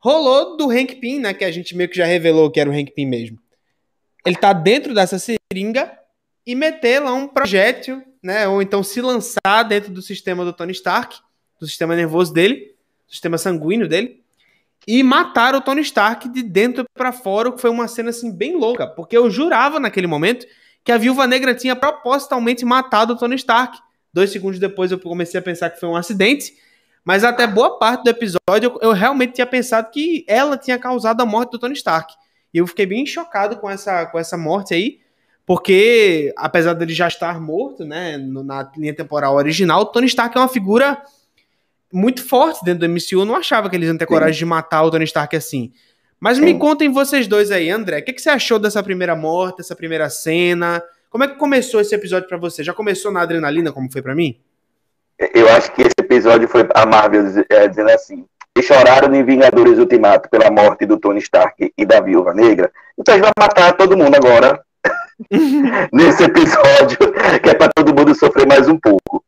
[0.08, 2.74] rolou do Hank Pym, né, que a gente meio que já revelou que era o
[2.74, 3.38] Hank Pym mesmo.
[4.26, 5.92] Ele tá dentro dessa seringa
[6.46, 8.48] e meter lá um projétil, né?
[8.48, 11.18] Ou então se lançar dentro do sistema do Tony Stark,
[11.60, 12.74] do sistema nervoso dele,
[13.06, 14.24] do sistema sanguíneo dele,
[14.88, 18.32] e matar o Tony Stark de dentro para fora, o que foi uma cena assim
[18.32, 20.48] bem louca, porque eu jurava naquele momento
[20.86, 23.78] que a Viúva Negra tinha propositalmente matado o Tony Stark.
[24.14, 26.54] Dois segundos depois eu comecei a pensar que foi um acidente,
[27.08, 31.22] mas até boa parte do episódio eu, eu realmente tinha pensado que ela tinha causado
[31.22, 32.14] a morte do Tony Stark.
[32.54, 35.00] E eu fiquei bem chocado com essa, com essa morte aí.
[35.46, 40.50] Porque, apesar dele já estar morto, né, na linha temporal original, Tony Stark é uma
[40.50, 41.02] figura
[41.94, 43.22] muito forte dentro do MCU.
[43.22, 44.40] Eu não achava que eles iam ter coragem Sim.
[44.40, 45.72] de matar o Tony Stark assim.
[46.20, 46.44] Mas Sim.
[46.44, 48.00] me contem vocês dois aí, André.
[48.00, 50.84] O que, que você achou dessa primeira morte, dessa primeira cena?
[51.10, 52.66] Como é que começou esse episódio para você?
[52.66, 54.38] Já começou na adrenalina, como foi para mim?
[55.34, 58.26] Eu acho que esse episódio foi a Marvel é, dizendo assim:
[58.58, 62.72] e choraram em Vingadores Ultimato pela morte do Tony Stark e da Viúva Negra.
[62.98, 64.60] Então a gente vai matar todo mundo agora
[65.92, 66.98] nesse episódio,
[67.44, 69.24] que é para todo mundo sofrer mais um pouco.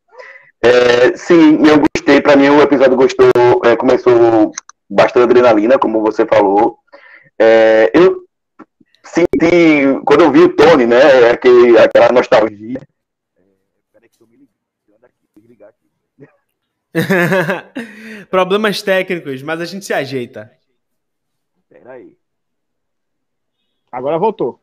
[0.62, 2.22] É, sim, eu gostei.
[2.22, 3.30] Para mim, o episódio gostou,
[3.64, 4.52] é, começou
[4.90, 6.80] bastante adrenalina, como você falou.
[7.38, 8.24] É, eu
[9.04, 12.82] senti, quando eu vi o Tony, né, aquele, aquela nostalgia.
[13.94, 15.88] Peraí que eu me ligar aqui.
[18.30, 20.52] Problemas técnicos, mas a gente se ajeita.
[21.70, 22.18] Peraí.
[23.92, 24.62] Agora voltou.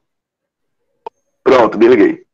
[1.43, 2.27] Pronto, me liguei.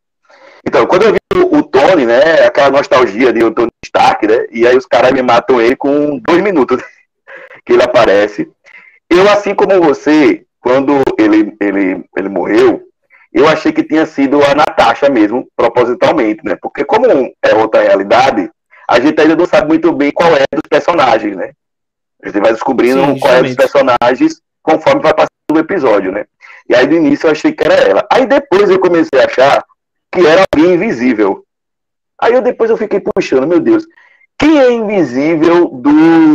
[0.67, 4.47] Então, quando eu vi o, o Tony, né, aquela nostalgia de o Tony Stark, né,
[4.51, 6.83] e aí os caras me matam ele com dois minutos
[7.67, 8.51] que ele aparece.
[9.11, 12.89] Eu, assim como você, quando ele, ele, ele morreu,
[13.33, 18.51] eu achei que tinha sido a Natasha mesmo, propositalmente, né, porque como é outra realidade,
[18.93, 21.53] a gente ainda não sabe muito bem qual é dos personagens, né.
[22.23, 26.27] A gente vai descobrindo Sim, qual é dos personagens conforme vai passando o episódio, né.
[26.69, 28.07] E aí, no início, eu achei que era ela.
[28.13, 29.65] Aí, depois, eu comecei a achar
[30.13, 31.43] que era alguém invisível.
[32.21, 33.87] Aí, eu, depois, eu fiquei puxando, meu Deus,
[34.39, 36.35] quem é invisível do,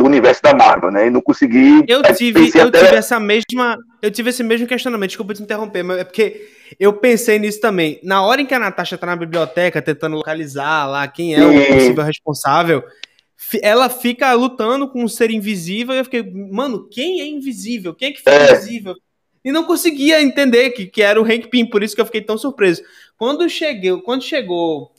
[0.00, 1.06] do universo da Marvel, né?
[1.06, 1.84] E não consegui.
[1.86, 2.84] Eu tive, eu até...
[2.84, 3.76] tive essa mesma.
[4.00, 8.00] Eu tive esse mesmo questionamento, desculpa te interromper, mas é porque eu pensei nisso também.
[8.02, 11.44] Na hora em que a Natasha tá na biblioteca tentando localizar lá quem é Sim.
[11.44, 12.82] o possível responsável,
[13.62, 17.94] ela fica lutando com um ser invisível e eu fiquei, mano, quem é invisível?
[17.94, 18.52] Quem é que foi é.
[18.52, 18.94] invisível?
[19.44, 22.22] E não conseguia entender que, que era o Hank Pym, por isso que eu fiquei
[22.22, 22.82] tão surpreso.
[23.18, 24.92] Quando cheguei, quando chegou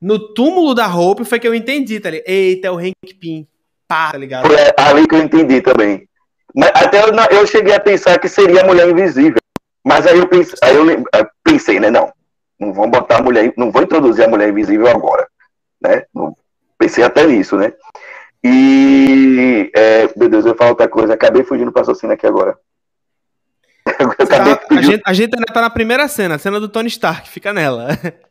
[0.00, 2.28] no túmulo da Hope, foi que eu entendi, tá ligado?
[2.28, 3.46] Eita, é o Hank Pym.
[3.88, 4.46] Pá, tá ligado?
[4.46, 6.06] Foi ali que eu entendi também.
[6.54, 9.40] Mas até eu, eu cheguei a pensar que seria a mulher invisível.
[9.84, 11.04] Mas aí eu pensei, aí eu
[11.42, 11.90] pensei, né?
[11.90, 12.12] Não,
[12.60, 15.26] não vão botar a mulher, não vou introduzir a mulher invisível agora,
[15.80, 16.04] né?
[16.76, 17.72] Pensei até nisso, né?
[18.44, 22.56] E, é, meu Deus, eu falo outra coisa, acabei fugindo para raciocínio aqui agora.
[24.28, 27.28] Tá, a, gente, a gente ainda tá na primeira cena, a cena do Tony Stark,
[27.28, 27.88] fica nela.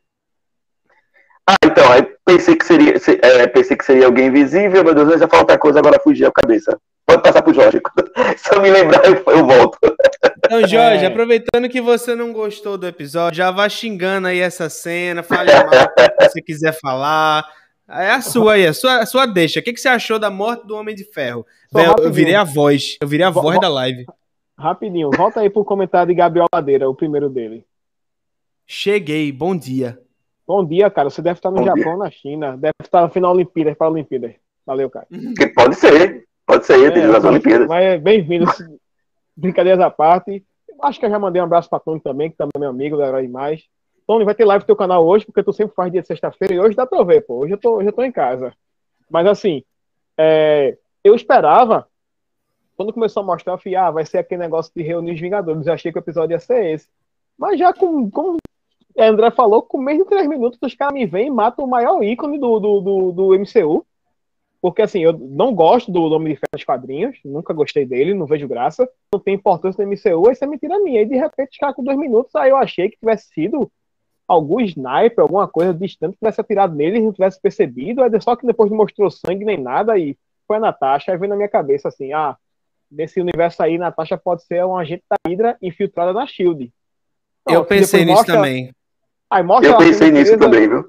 [1.49, 5.27] Ah, então, aí pensei que seria, é, pensei que seria alguém invisível, meu Deus, já
[5.29, 6.77] falou outra coisa, agora fugiu a cabeça.
[7.05, 7.81] Pode passar pro Jorge.
[8.35, 9.77] Se eu me lembrar, eu volto.
[10.45, 11.07] Então, Jorge, é.
[11.07, 15.69] aproveitando que você não gostou do episódio, já vá xingando aí essa cena, fale mal
[15.71, 17.45] se você quiser falar.
[17.89, 19.61] É a sua aí, a sua, a sua deixa.
[19.61, 21.45] O que, que você achou da morte do Homem de Ferro?
[21.73, 22.97] Eu, eu, virei a voz.
[23.01, 24.05] Eu virei a voz da live.
[24.59, 27.63] Rapidinho, volta aí pro comentário de Gabriel Ladeira, o primeiro dele.
[28.65, 29.97] Cheguei, bom dia.
[30.47, 31.09] Bom dia, cara.
[31.09, 31.97] Você deve estar no bom Japão, dia.
[31.97, 32.57] na China.
[32.57, 34.33] Deve estar no final Olimpíadas para Olimpíadas.
[34.65, 35.05] Valeu, cara.
[35.37, 36.25] Que pode ser.
[36.45, 37.67] Pode ser, é, Olimpíadas.
[37.67, 38.45] Mas bem-vindo.
[39.35, 40.45] Brincadeiras à parte.
[40.81, 42.95] Acho que eu já mandei um abraço para Tony também, que também é meu amigo,
[42.95, 43.63] da Herói Mais.
[44.07, 46.53] Tony, vai ter live no teu canal hoje, porque tu sempre faz dia de sexta-feira
[46.53, 47.39] e hoje dá pra eu ver, pô.
[47.39, 48.53] Hoje eu tô, hoje eu tô em casa.
[49.09, 49.63] Mas assim,
[50.17, 51.87] é, eu esperava,
[52.77, 55.67] quando começou a mostrar, eu falei, ah, vai ser aquele negócio de reunir os Vingadores.
[55.67, 56.87] Eu achei que o episódio ia ser esse.
[57.37, 58.09] Mas já com,
[58.97, 61.69] como André falou, com menos de três minutos os caras me vêm e matam o
[61.69, 63.85] maior ícone do, do, do, do MCU.
[64.59, 68.25] Porque assim, eu não gosto do Homem de Ferro nos quadrinhos, nunca gostei dele, não
[68.25, 71.03] vejo graça, não tem importância no MCU, isso é mentira minha.
[71.03, 73.71] E de repente, os caras com dois minutos, aí eu achei que tivesse sido
[74.27, 78.35] algum sniper, alguma coisa distante, que tivesse atirado nele e não tivesse percebido, é só
[78.35, 81.47] que depois não mostrou sangue nem nada, e foi a Natasha, aí veio na minha
[81.47, 82.35] cabeça assim, ah,
[82.91, 86.73] nesse universo aí, Natasha pode ser um agente da Hydra infiltrada na SHIELD.
[87.47, 88.35] eu pensei nisso mostra...
[88.35, 88.73] também.
[89.29, 90.87] Aí mostra eu pensei nisso presa, também, viu?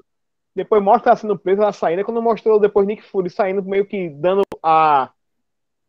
[0.55, 4.09] Depois mostra ela sendo presa na saída, quando mostrou depois Nick Fury saindo, meio que
[4.09, 5.09] dando a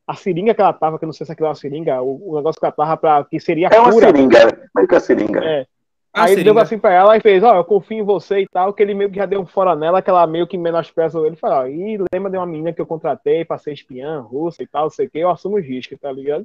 [0.06, 2.32] a seringa que ela tava, que eu não sei se aquilo é uma seringa, o,
[2.32, 3.86] o negócio que ela tava pra, que seria a é cura.
[3.86, 5.44] É uma seringa, meio que a seringa.
[5.44, 5.66] É.
[6.12, 8.40] Ah, aí ele deu assim pra ela e fez, ó, oh, eu confio em você
[8.40, 10.58] e tal, que ele meio que já deu um fora nela, que ela meio que
[10.58, 11.36] menospreza ele.
[11.36, 14.66] Falou, ó, e lembra de uma menina que eu contratei pra ser espiã russa e
[14.66, 16.44] tal, não sei o que, eu assumo os riscos, tá ligado?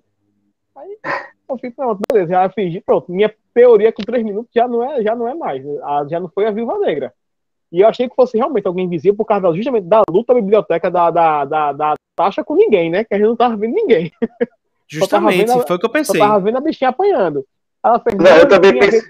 [0.76, 0.98] Aí
[1.50, 3.12] eu fiz, pronto, beleza, já fingi, pronto.
[3.12, 5.64] Minha teoria com três minutos já não é, já não é mais,
[6.10, 7.14] já não foi a Viúva Negra.
[7.72, 10.92] E eu achei que fosse realmente alguém invisível por causa justamente da luta da biblioteca
[10.92, 13.04] da, da, da, da taxa com ninguém, né?
[13.04, 14.12] Que a gente não tava vendo ninguém.
[14.88, 16.22] Justamente, a, foi o que eu pensei.
[16.22, 17.44] Eu tava vendo a bichinha apanhando.
[17.84, 19.02] Ela fez, não, eu também pensei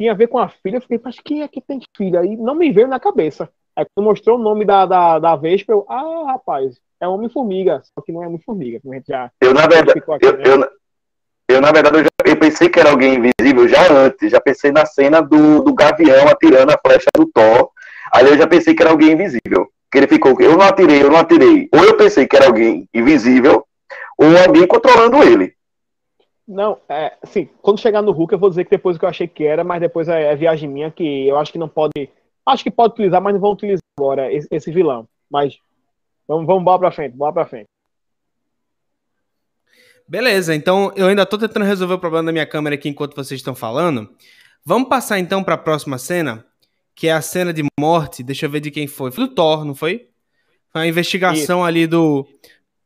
[0.00, 0.76] tinha a ver com a filha.
[0.76, 2.24] Eu fiquei, mas quem é que tem filha?
[2.24, 3.50] E não me veio na cabeça.
[3.76, 7.82] Aí quando mostrou o nome da, da, da Vespa, eu, ah, rapaz, é Homem-Formiga.
[7.84, 9.30] Só que não é Homem-Formiga, como a gente já.
[9.42, 10.42] Eu, na verdade, aqui, eu, né?
[10.46, 10.70] eu,
[11.50, 14.30] eu, na verdade, eu, já, eu, pensei que era alguém invisível já antes.
[14.30, 17.70] Já pensei na cena do, do Gavião atirando a flecha do Thor.
[18.12, 19.68] Aí eu já pensei que era alguém invisível.
[19.90, 21.68] Que ele ficou, eu não atirei, eu não atirei.
[21.72, 23.64] Ou eu pensei que era alguém invisível,
[24.16, 25.54] ou alguém controlando ele.
[26.46, 29.26] Não, é, assim, quando chegar no Hulk eu vou dizer que depois que eu achei
[29.26, 32.10] que era, mas depois é, é viagem minha que eu acho que não pode.
[32.44, 35.06] Acho que pode utilizar, mas não vão utilizar agora esse, esse vilão.
[35.30, 35.58] Mas
[36.26, 37.69] vamos, vamos bola pra frente, bola pra frente.
[40.10, 43.38] Beleza, então eu ainda tô tentando resolver o problema da minha câmera aqui enquanto vocês
[43.38, 44.12] estão falando.
[44.64, 46.44] Vamos passar então para a próxima cena,
[46.96, 48.24] que é a cena de morte.
[48.24, 49.12] Deixa eu ver de quem foi.
[49.12, 50.10] Foi do Thor, não foi?
[50.72, 51.64] Foi a investigação Isso.
[51.64, 52.26] ali do.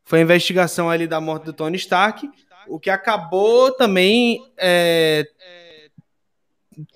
[0.03, 2.29] Foi a investigação ali da morte do Tony Stark.
[2.67, 4.39] O que acabou também.
[4.55, 5.27] É...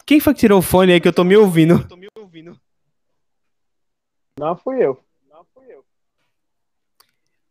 [0.06, 1.88] Quem foi que tirou o fone aí que eu tô me ouvindo?
[1.88, 2.56] tô me ouvindo.
[4.39, 5.04] Não fui eu.
[5.28, 5.84] Não fui eu.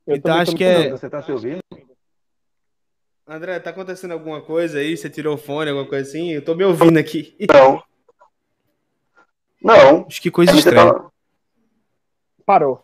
[0.06, 0.90] eu então acho que é.
[0.90, 1.58] Você tá se ouvindo?
[3.30, 4.96] André, tá acontecendo alguma coisa aí?
[4.96, 6.30] Você tirou o fone, alguma coisa assim?
[6.30, 7.36] Eu tô me ouvindo aqui.
[7.52, 7.82] Não.
[9.62, 10.06] Não.
[10.06, 10.94] Acho que coisa estranha.
[10.94, 11.10] Tá...
[12.46, 12.82] Parou.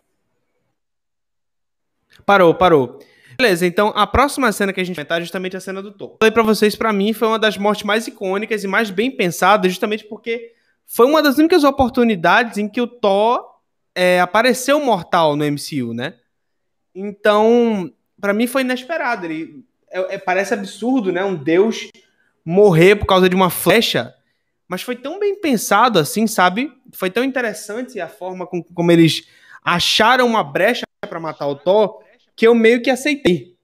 [2.23, 2.99] Parou, parou.
[3.35, 5.91] Beleza, então a próxima cena que a gente vai comentar é justamente a cena do
[5.91, 6.15] Thor.
[6.19, 9.71] Falei pra vocês, para mim, foi uma das mortes mais icônicas e mais bem pensadas,
[9.71, 10.53] justamente porque
[10.85, 13.43] foi uma das únicas oportunidades em que o Thor
[13.95, 16.13] é, apareceu mortal no MCU, né?
[16.93, 19.25] Então, para mim foi inesperado.
[19.25, 21.23] Ele é, é, parece absurdo, né?
[21.23, 21.89] Um deus
[22.43, 24.13] morrer por causa de uma flecha,
[24.67, 26.69] mas foi tão bem pensado assim, sabe?
[26.93, 29.25] Foi tão interessante a forma com, como eles
[29.63, 32.03] acharam uma brecha para matar o Thor
[32.35, 33.55] que eu meio que aceitei.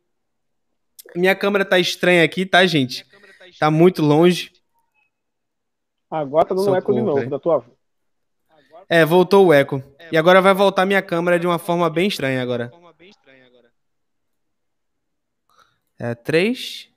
[1.14, 3.06] Minha câmera tá estranha aqui, tá, gente?
[3.60, 4.54] Tá muito longe.
[6.10, 7.66] Agora tá dando Socorro, eco de novo da tua.
[8.88, 9.84] É, voltou o eco.
[10.10, 12.72] E agora vai voltar minha câmera de uma forma bem estranha agora.
[16.02, 16.90] É a 3.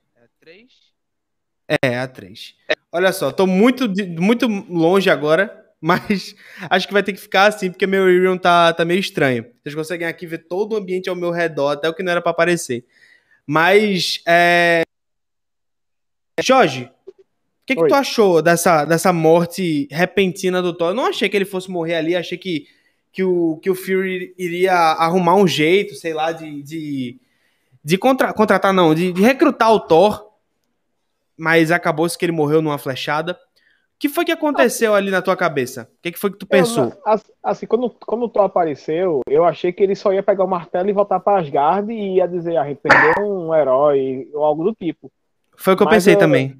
[1.79, 2.55] É, a 3.
[2.91, 3.87] Olha só, tô muito,
[4.19, 5.63] muito longe agora.
[5.79, 6.33] Mas
[6.67, 9.45] acho que vai ter que ficar assim, porque meu Irion tá, tá meio estranho.
[9.61, 12.21] Vocês conseguem aqui ver todo o ambiente ao meu redor, até o que não era
[12.21, 12.83] para aparecer.
[13.45, 14.81] Mas, é...
[16.41, 17.13] Jorge, o
[17.67, 20.89] que, que tu achou dessa, dessa morte repentina do Thor?
[20.89, 22.67] Eu não achei que ele fosse morrer ali, achei que,
[23.11, 27.19] que, o, que o Fury iria arrumar um jeito, sei lá, de, de,
[27.85, 30.25] de contra, contratar, não, de, de recrutar o Thor
[31.37, 33.33] mas acabou-se que ele morreu numa flechada.
[33.33, 35.89] O que foi que aconteceu ali na tua cabeça?
[35.97, 36.85] O que, que foi que tu pensou?
[36.85, 40.49] Eu, assim, quando, quando o Thor apareceu, eu achei que ele só ia pegar o
[40.49, 44.73] martelo e voltar para Asgard e ia dizer, ah, perdeu um herói ou algo do
[44.73, 45.09] tipo.
[45.55, 46.59] Foi o que eu Mas pensei eu, também.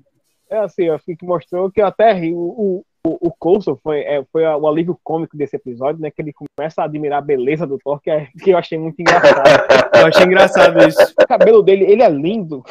[0.50, 2.34] É assim, eu que mostrou que eu até ri.
[2.34, 6.10] O, o, o Coulson foi, é, foi o alívio cômico desse episódio, né?
[6.10, 9.00] Que ele começa a admirar a beleza do Thor, que, é, que eu achei muito
[9.00, 9.44] engraçado.
[9.96, 11.14] eu achei engraçado isso.
[11.22, 12.64] O cabelo dele, ele é lindo.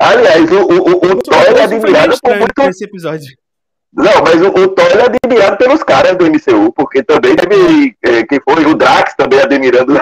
[0.00, 2.62] Aliás, o, o, o, o Thor é admirado por muito...
[2.62, 3.36] esse episódio.
[3.92, 7.96] Não, mas o, o Thor é admirado pelos caras do MCU, porque também teve.
[8.02, 8.64] É, quem foi?
[8.64, 10.00] O Drax também admirando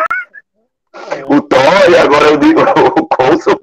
[1.28, 3.58] o Thor e agora o, o, o Coulson.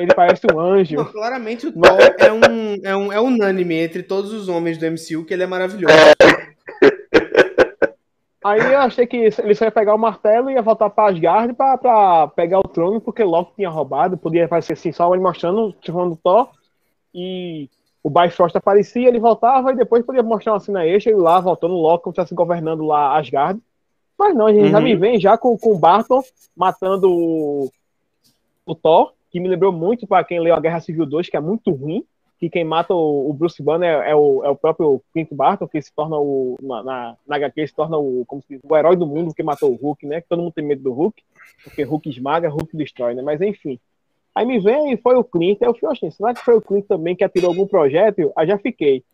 [0.00, 0.96] Ele parece um anjo.
[0.96, 4.86] Não, claramente o Thor é, um, é, um, é unânime entre todos os homens do
[4.86, 5.94] MCU que ele é maravilhoso.
[8.42, 11.52] Aí eu achei que ele só ia pegar o martelo e ia voltar para Asgard
[11.52, 14.16] pra, pra pegar o trono, porque Loki tinha roubado.
[14.16, 16.48] Podia aparecer assim, só ele mostrando, chamando Thor.
[17.14, 17.68] E
[18.02, 21.74] o Bifrost aparecia, ele voltava e depois podia mostrar uma cena extra, ele lá voltando
[21.74, 23.60] Loki, como se estivesse governando lá Asgard.
[24.18, 24.70] Mas não, a gente uhum.
[24.70, 26.22] já me vem já com, com o Barton
[26.56, 27.70] matando o,
[28.64, 31.40] o Thor que me lembrou muito para quem leu a Guerra Civil 2, que é
[31.40, 32.04] muito ruim,
[32.40, 35.80] que quem mata o, Bruce Banner é, é, o, é o próprio Clint Barton, que
[35.80, 38.96] se torna o, na, na, na HQ, se torna o, como se diz, o herói
[38.96, 40.22] do mundo que matou o Hulk, né?
[40.22, 41.22] Que todo mundo tem medo do Hulk,
[41.62, 43.20] porque Hulk esmaga, Hulk destrói, né?
[43.20, 43.78] Mas enfim.
[44.34, 46.62] Aí me vem e foi o Clint, aí eu fui, assim, será que foi o
[46.62, 48.32] Clint também que atirou algum projétil?
[48.34, 49.04] Aí já fiquei.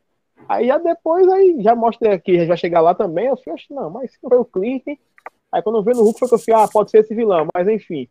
[0.48, 4.14] Aí já depois, aí já mostra que já chegar lá também, eu fui, não, mas
[4.20, 4.85] foi o Clint.
[5.50, 7.48] Aí quando eu vi no Hulk foi que eu fui, ah, pode ser esse vilão,
[7.52, 8.09] mas enfim.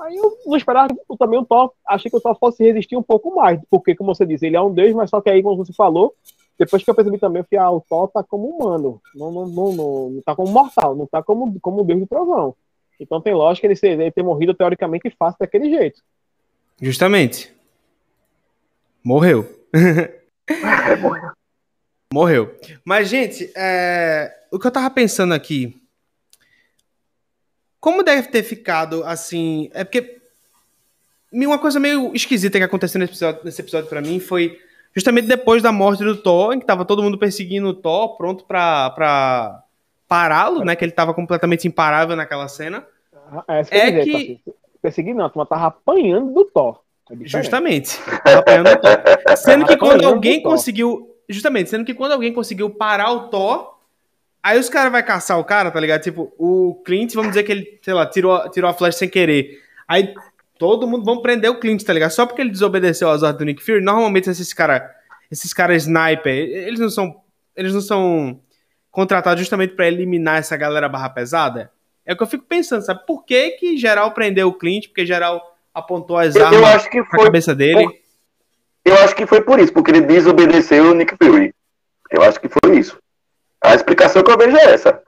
[0.00, 0.88] Aí eu não esperava
[1.18, 4.24] também o Thor, achei que o Thor fosse resistir um pouco mais, porque, como você
[4.24, 6.14] disse, ele é um deus, mas só que aí, como você falou,
[6.58, 9.46] depois que eu percebi também, eu falei, ah, o Thor tá como humano, não, não,
[9.46, 12.54] não, não, não tá como mortal, não tá como, como o deus do trovão.
[12.98, 16.02] Então tem lógica ele, ser, ele ter morrido teoricamente fácil daquele jeito.
[16.80, 17.54] Justamente.
[19.02, 19.48] Morreu.
[21.00, 21.30] Morreu.
[22.12, 22.54] Morreu.
[22.84, 24.30] Mas, gente, é...
[24.50, 25.79] o que eu tava pensando aqui
[27.80, 29.70] como deve ter ficado assim?
[29.72, 30.20] É porque
[31.32, 34.58] uma coisa meio esquisita que aconteceu nesse episódio, nesse episódio para mim foi
[34.94, 38.44] justamente depois da morte do Thor, em que tava todo mundo perseguindo o Thor, pronto
[38.44, 39.62] pra, pra
[40.08, 40.74] pará-lo, né?
[40.74, 42.84] Que ele tava completamente imparável naquela cena.
[43.46, 44.40] É, é dizer, que.
[44.44, 46.80] Tá, perseguir não, tu tava apanhando do Thor.
[47.10, 47.98] É justamente.
[48.24, 48.98] Tava apanhando do Thor.
[49.36, 51.06] Sendo que quando alguém conseguiu.
[51.28, 53.78] Justamente, sendo que quando alguém conseguiu parar o Thor,
[54.42, 56.02] Aí os caras vão caçar o cara, tá ligado?
[56.02, 59.60] Tipo, o Clint, vamos dizer que ele, sei lá, tirou, tirou a flash sem querer.
[59.86, 60.14] Aí
[60.58, 62.10] todo mundo vão prender o Clint, tá ligado?
[62.10, 63.82] Só porque ele desobedeceu às ordens do Nick Fury.
[63.82, 64.82] Normalmente esses caras,
[65.30, 67.20] esses caras sniper, eles não são,
[67.54, 68.40] eles não são
[68.90, 71.70] contratados justamente para eliminar essa galera barra pesada.
[72.06, 73.04] É o que eu fico pensando, sabe?
[73.06, 74.88] Por que que geral prendeu o Clint?
[74.88, 77.84] Porque geral apontou as eu, armas eu na cabeça dele.
[77.84, 77.94] Por,
[78.84, 81.54] eu acho que foi por isso, porque ele desobedeceu o Nick Fury.
[82.10, 82.98] Eu acho que foi isso.
[83.62, 85.02] A explicação que eu vejo é essa.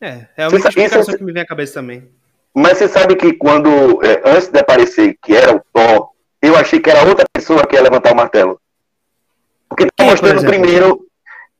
[0.00, 2.08] É, é a única explicação que me vem à cabeça também.
[2.54, 6.10] Mas você sabe que quando, é, antes de aparecer que era o Thor,
[6.40, 8.60] eu achei que era outra pessoa que ia levantar o martelo.
[9.68, 11.06] Porque tá mostrando primeiro,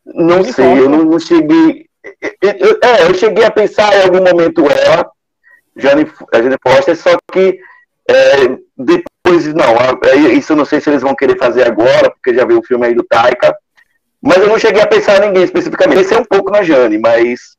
[0.04, 1.86] não sei, eu não, não cheguei.
[2.42, 5.10] Eu, eu, é, eu cheguei a pensar em algum momento ela,
[5.76, 7.58] Jane, a Jane Foster, só que
[8.08, 9.76] é, depois, não,
[10.32, 12.86] isso eu não sei se eles vão querer fazer agora, porque já viu o filme
[12.86, 13.56] aí do Taika,
[14.22, 15.98] mas eu não cheguei a pensar em ninguém especificamente.
[15.98, 17.56] Pensei um pouco na Jane, mas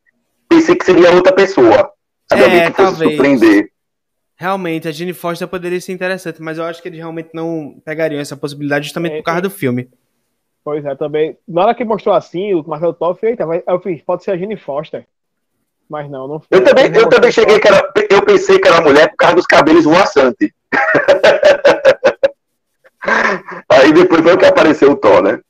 [0.48, 1.92] pensei que seria outra pessoa.
[2.30, 3.12] Sabe, é, alguém que fosse talvez.
[3.12, 3.70] surpreender.
[4.36, 8.22] Realmente, a Jane Foster poderia ser interessante, mas eu acho que eles realmente não pegariam
[8.22, 9.42] essa possibilidade justamente é, por causa é.
[9.42, 9.90] do filme.
[10.64, 11.38] Pois é, também.
[11.48, 14.56] Na hora que mostrou assim, o Marcelo Toff, eita, eu fiz, pode ser a Jane
[14.56, 15.06] Foster.
[15.90, 16.58] Mas não, não foi.
[16.58, 17.92] Eu também, eu também cheguei que era.
[18.10, 20.50] Eu pensei que era mulher por causa dos cabelos voaçantes.
[23.70, 25.42] Aí depois foi que apareceu o Thor, né?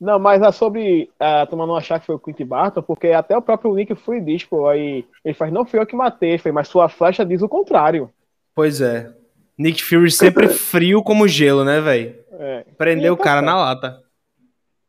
[0.00, 3.36] Não, mas é sobre a turma não achar que foi o Clint Barton, porque até
[3.36, 6.52] o próprio Nick Fury diz, pô, aí ele faz, não fui eu que matei, foi,
[6.52, 8.08] mas sua flecha diz o contrário.
[8.54, 9.12] Pois é.
[9.58, 12.14] Nick Fury sempre frio como gelo, né, velho?
[12.30, 12.64] É.
[12.76, 13.46] Prendeu o tá cara certo.
[13.46, 14.02] na lata.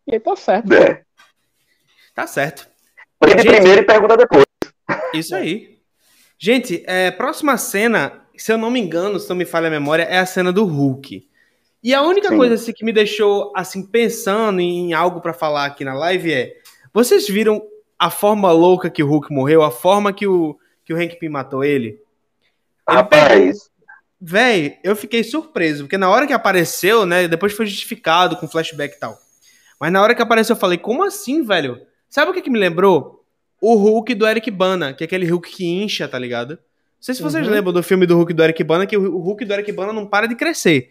[0.05, 0.74] E ele tá certo.
[0.74, 1.01] É.
[2.14, 2.68] Tá certo.
[3.20, 4.45] Prende Gente, primeiro e pergunta depois.
[5.14, 5.80] Isso aí.
[6.38, 10.03] Gente, é, próxima cena, se eu não me engano, se não me falha a memória,
[10.03, 11.28] é a cena do Hulk.
[11.84, 12.38] E a única Sim.
[12.38, 16.57] coisa assim, que me deixou assim pensando em algo para falar aqui na live é:
[16.93, 17.61] vocês viram
[17.97, 21.30] a forma louca que o Hulk morreu, a forma que o que o Hank Pym
[21.30, 22.01] matou ele?
[22.88, 23.69] Rapaz,
[24.19, 28.95] Véi, eu fiquei surpreso, porque na hora que apareceu, né, depois foi justificado com flashback
[28.95, 29.17] e tal.
[29.80, 32.59] Mas na hora que apareceu eu falei: "Como assim, velho?" Sabe o que que me
[32.59, 33.23] lembrou?
[33.61, 36.51] O Hulk do Eric Bana, que é aquele Hulk que incha, tá ligado?
[36.51, 36.57] Não
[36.99, 37.53] sei se vocês uhum.
[37.53, 40.05] lembram do filme do Hulk do Eric Bana, que o Hulk do Eric Bana não
[40.05, 40.89] para de crescer.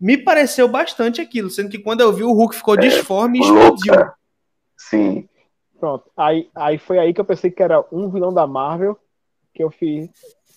[0.00, 3.42] Me pareceu bastante aquilo, sendo que quando eu vi o Hulk ficou É, disforme e
[3.48, 3.74] louca.
[3.74, 4.10] explodiu.
[4.76, 5.28] Sim.
[5.78, 6.10] Pronto.
[6.16, 8.98] Aí, aí foi aí que eu pensei que era um vilão da Marvel,
[9.54, 10.08] que eu fiz.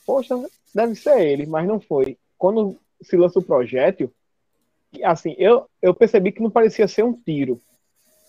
[0.06, 0.36] Poxa,
[0.74, 2.18] deve ser ele, mas não foi.
[2.38, 4.12] Quando se lança o projétil,
[5.04, 7.60] assim, eu, eu percebi que não parecia ser um tiro.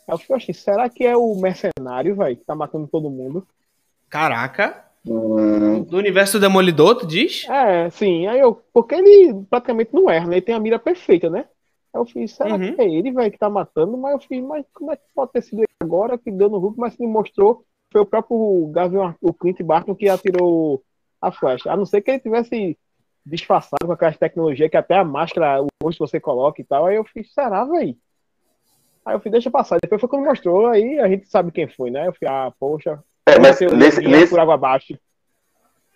[0.07, 3.47] Aí eu fiquei assim, será que é o mercenário, velho, que tá matando todo mundo?
[4.09, 4.84] Caraca.
[5.07, 7.49] Hum, Do universo Demolidor, tu diz?
[7.49, 8.27] É, sim.
[8.27, 10.37] Aí eu, porque ele praticamente não erra, né?
[10.37, 11.47] Ele tem a mira perfeita, né?
[11.93, 12.75] Aí eu fiz, será Uhum.
[12.75, 13.97] que é ele, velho, que tá matando?
[13.97, 16.59] Mas eu fiz, mas como é que pode ter sido ele agora que deu no
[16.59, 20.83] Hulk, mas me mostrou foi o próprio Gavião, o Clint Barton que atirou
[21.21, 21.71] a flecha.
[21.71, 22.77] A não ser que ele tivesse
[23.25, 26.87] disfarçado com aquelas tecnologias que até a máscara, o rosto você coloca e tal.
[26.87, 27.97] Aí eu fiz, será, velho?
[29.05, 29.79] Aí eu fiz, deixa passar.
[29.81, 32.09] Depois foi quando mostrou, aí a gente sabe quem foi, né?
[32.09, 33.01] Eu fiz, ah, poxa,
[33.35, 34.99] é, mas nesse, nesse, por água abaixo.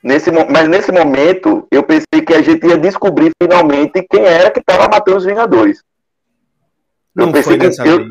[0.03, 4.61] nesse, mas nesse momento, eu pensei que a gente ia descobrir finalmente quem era que
[4.61, 5.83] estava matando os Vingadores.
[7.17, 8.09] Eu Não pensei foi que eu-.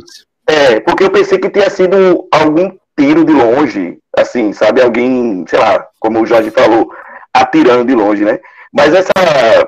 [0.50, 4.82] É, porque eu pensei que tinha sido algum tiro de longe, assim, sabe?
[4.82, 6.90] Alguém, sei lá, como o Jorge falou,
[7.34, 8.40] atirando de longe, né?
[8.72, 9.12] Mas essa,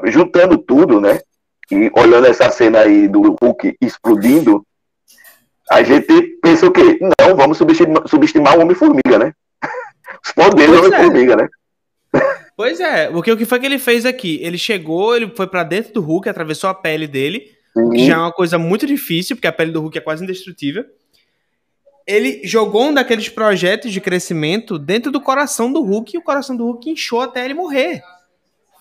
[0.05, 1.19] juntando tudo, né?
[1.71, 4.65] E olhando essa cena aí do Hulk explodindo,
[5.69, 6.97] a gente pensa o quê?
[7.01, 9.33] Não, vamos subestimar, subestimar o Homem-Formiga, né?
[10.25, 10.97] Os poderes do Pois é.
[10.97, 11.49] Homem-Formiga, né?
[12.55, 14.39] Pois é, porque o que foi que ele fez aqui?
[14.41, 18.15] Ele chegou, ele foi pra dentro do Hulk, atravessou a pele dele, o que já
[18.15, 20.83] é uma coisa muito difícil, porque a pele do Hulk é quase indestrutível.
[22.05, 26.57] Ele jogou um daqueles projetos de crescimento dentro do coração do Hulk e o coração
[26.57, 28.01] do Hulk inchou até ele morrer.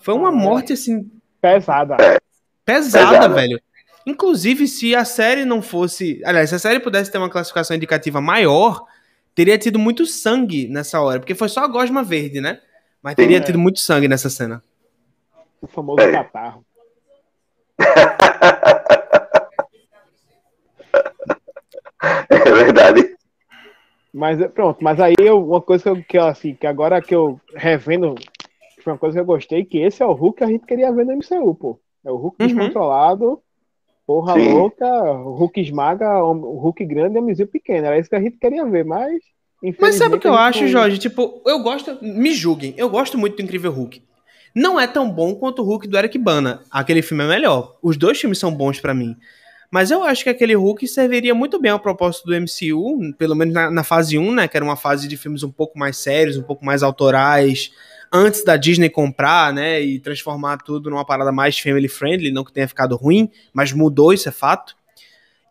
[0.01, 0.31] Foi uma é.
[0.31, 1.09] morte assim
[1.41, 1.95] Pesada.
[2.65, 3.29] pesada, Pesada.
[3.29, 3.61] velho.
[4.05, 6.21] Inclusive, se a série não fosse.
[6.25, 8.83] Aliás, se a série pudesse ter uma classificação indicativa maior,
[9.39, 11.17] teria tido muito sangue nessa hora.
[11.17, 12.59] Porque foi só a gosma verde, né?
[13.01, 13.45] Mas teria Sim, é.
[13.45, 14.61] tido muito sangue nessa cena.
[15.61, 16.11] O famoso É.
[16.11, 16.65] catarro.
[22.29, 23.15] É verdade.
[24.13, 27.13] Mas pronto, mas aí eu, uma coisa que eu, que eu, assim, que agora que
[27.13, 28.15] eu revendo,
[28.83, 30.91] foi uma coisa que eu gostei, que esse é o Hulk que a gente queria
[30.91, 31.79] ver no MCU, pô.
[32.05, 32.47] É o Hulk Uhum.
[32.47, 33.41] descontrolado,
[34.09, 34.53] porra Sim.
[34.53, 37.85] louca, Hulk esmaga, Hulk grande e o homenzinho pequeno.
[37.85, 39.21] Era isso que a gente queria ver, mas.
[39.79, 40.97] Mas sabe o que eu acho, gente Jorge?
[40.97, 41.95] Tipo, eu gosto.
[42.01, 44.01] Me julguem, eu gosto muito do Incrível Hulk.
[44.55, 46.61] Não é tão bom quanto o Hulk do Eric Bana.
[46.71, 47.77] Aquele filme é melhor.
[47.83, 49.15] Os dois filmes são bons pra mim.
[49.69, 53.53] Mas eu acho que aquele Hulk serviria muito bem ao propósito do MCU, pelo menos
[53.53, 54.47] na, na fase 1, né?
[54.47, 57.71] Que era uma fase de filmes um pouco mais sérios, um pouco mais autorais,
[58.11, 59.81] antes da Disney comprar, né?
[59.81, 64.13] E transformar tudo numa parada mais family friendly, não que tenha ficado ruim, mas mudou,
[64.13, 64.75] isso é fato.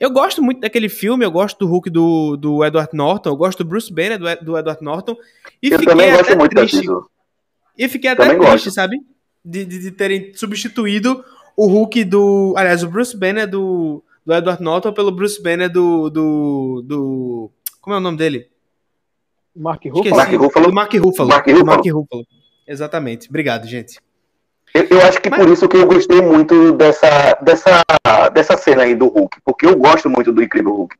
[0.00, 3.64] Eu gosto muito daquele filme, eu gosto do Hulk do, do Edward Norton, eu gosto
[3.64, 5.16] do Bruce Banner do, do Edward Norton.
[5.60, 6.86] E eu fiquei também até gosto muito triste.
[7.76, 8.70] E fiquei até Também triste, gosto.
[8.70, 8.96] sabe?
[9.44, 11.24] De, de, de terem substituído
[11.56, 12.54] o Hulk do.
[12.56, 16.08] Aliás, o Bruce Banner do, do Edward Norton pelo Bruce Banner do.
[16.10, 16.82] do.
[16.86, 17.50] do
[17.80, 18.48] como é o nome dele?
[19.56, 19.84] Mark.
[19.86, 20.16] Ruffalo.
[20.16, 20.72] Mark Ruffalo.
[20.72, 21.28] Mark Ruffalo.
[21.28, 21.66] Mark Ruffalo.
[21.66, 22.26] Mark Ruffalo.
[22.68, 23.28] Exatamente.
[23.28, 23.98] Obrigado, gente.
[24.74, 27.82] Eu, eu acho que Mas- por isso que eu gostei muito dessa, dessa,
[28.32, 30.94] dessa cena aí do Hulk, porque eu gosto muito do Incrível Hulk.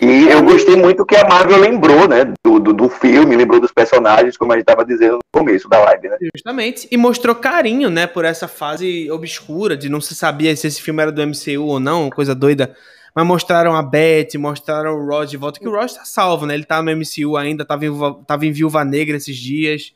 [0.00, 3.72] E eu gostei muito que a Marvel lembrou, né, do, do, do filme, lembrou dos
[3.72, 6.18] personagens, como a gente estava dizendo no começo da live, né?
[6.36, 6.86] Justamente.
[6.90, 11.00] E mostrou carinho, né, por essa fase obscura de não se sabia se esse filme
[11.00, 12.76] era do MCU ou não, coisa doida.
[13.14, 16.52] Mas mostraram a Beth, mostraram o Ross de volta, que o Ross tá salvo, né?
[16.52, 17.90] Ele tá no MCU ainda, tava em,
[18.26, 19.94] tava em Viúva Negra esses dias.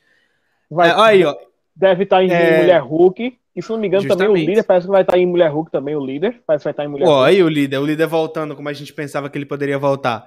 [0.70, 1.34] Vai, É, aí, ó.
[1.74, 2.60] Deve estar em É.
[2.60, 3.36] Mulher Hulk.
[3.56, 4.46] E se não me engano, também o Justamente.
[4.48, 6.40] líder parece que vai estar em Mulher Hulk também, o líder.
[6.46, 7.28] Parece que vai estar em Mulher Ó, Hulk.
[7.28, 10.24] aí o líder, o líder voltando como a gente pensava que ele poderia voltar.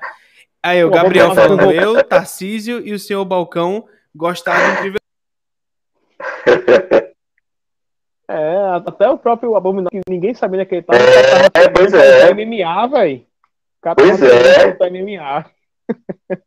[0.61, 3.85] Aí o Pô, Gabriel falando, eu, Tarcísio e o senhor Balcão
[4.15, 4.99] gostaram incrível.
[8.25, 8.55] É,
[8.87, 10.97] até o próprio Abominável, que ninguém sabia onde é que ele tava.
[11.03, 12.33] É, tava pois é.
[12.33, 13.25] MMA, velho.
[13.95, 14.89] Pois é.
[14.89, 15.45] MMA.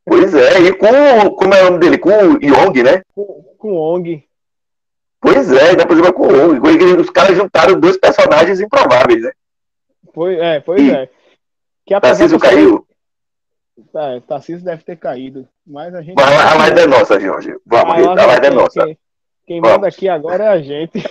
[0.04, 1.98] Pois é, e com, como é o nome dele?
[1.98, 3.02] Com o Young, né?
[3.14, 4.24] Com, com o Ong.
[5.20, 7.00] Pois é, dá pra jogar com o Young.
[7.00, 9.32] Os caras juntaram dois personagens improváveis, né?
[10.14, 11.08] Foi, é, pois Ih, é.
[11.84, 12.86] Que Tarcísio que caiu.
[13.94, 15.46] É, Tarcísio deve ter caído.
[15.66, 16.16] Mas a gente.
[16.16, 17.54] Mas a live é nossa, Jorge.
[17.66, 18.84] Vamos, A live a live é nossa.
[18.84, 18.98] Quem,
[19.46, 19.76] quem Vamos.
[19.76, 21.02] manda aqui agora é a gente.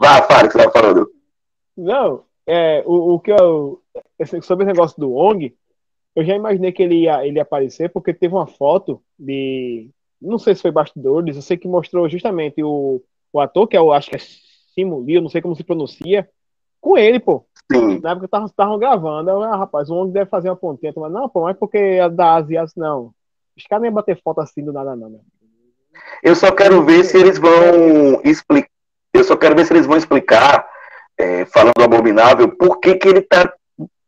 [0.00, 1.10] Vá, fala o que você tava falando.
[1.76, 3.80] Não, é, o, o que eu.
[4.42, 5.54] Sobre esse negócio do Ong,
[6.16, 9.90] eu já imaginei que ele ia, ele ia aparecer, porque teve uma foto de.
[10.20, 13.80] Não sei se foi bastidores, eu sei que mostrou justamente o, o ator, que é
[13.80, 16.26] o, acho que é Simu Lee, eu não sei como se pronuncia,
[16.80, 17.44] com ele, pô.
[17.70, 18.00] Sim.
[18.00, 21.28] Na época estavam gravando, eu, ah, rapaz, o Ong deve fazer uma pontinha, mas não,
[21.28, 23.12] pô, mas porque é da Ásia, não.
[23.54, 25.18] Os caras nem bater foto assim do nada, não, né?
[26.22, 28.70] Eu só quero ver se eles vão explicar.
[29.12, 30.66] Eu só quero ver se eles vão explicar,
[31.18, 33.52] é, falando do Abominável, por que, que ele tá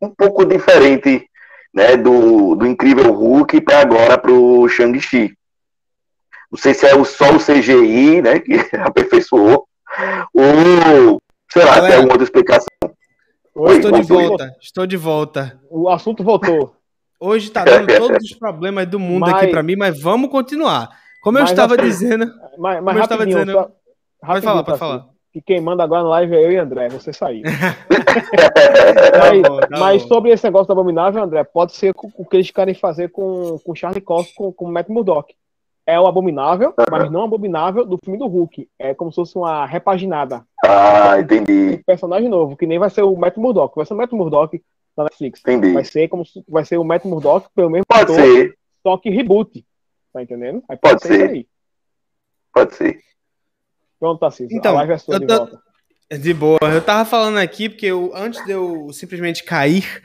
[0.01, 1.29] um pouco diferente
[1.73, 5.33] né, do, do Incrível Hulk para agora para o Shang-Chi.
[6.51, 9.67] Não sei se é só o CGI, né, que aperfeiçoou,
[10.33, 12.69] ou, sei lá, tem alguma outra explicação.
[13.55, 15.61] Oi, estou de volta, estou de volta.
[15.71, 16.75] O assunto voltou.
[17.21, 20.89] Hoje está dando todos os problemas do mundo mas, aqui para mim, mas vamos continuar.
[21.21, 22.33] Como eu estava assim, dizendo.
[22.57, 23.53] Mas, mas eu estava dizendo.
[23.53, 23.71] Só,
[24.25, 25.07] pode falar, pode falar.
[25.39, 27.43] Que quem manda agora na live é eu e André, você sair.
[27.47, 32.37] mas, tá bom, tá mas sobre esse negócio do abominável, André, pode ser o que
[32.37, 35.33] eles querem fazer com, com Charlie Cox, com, com o Matt Murdock.
[35.87, 38.69] É o abominável, mas não abominável do filme do Hulk.
[38.79, 40.45] É como se fosse uma repaginada.
[40.65, 41.77] Ah, entendi.
[41.77, 43.77] Um personagem novo, que nem vai ser o Matt Murdock.
[43.77, 44.61] Vai ser o Matt Murdock
[44.97, 45.41] da Netflix.
[45.41, 45.73] Entendi.
[45.73, 48.59] Vai ser como se, vai ser o Matt Murdock pelo mesmo Pode ator, ser.
[48.83, 49.65] só que reboot.
[50.13, 50.65] Tá entendendo?
[50.69, 51.31] Aí pode, pode ser.
[51.31, 51.47] ser
[52.53, 53.01] pode ser.
[53.99, 54.57] Pronto, Tarcísio.
[54.57, 55.37] Então, a live é sua de tô...
[55.37, 55.69] volta.
[56.11, 56.59] De boa.
[56.63, 60.03] Eu tava falando aqui porque eu, antes de eu simplesmente cair,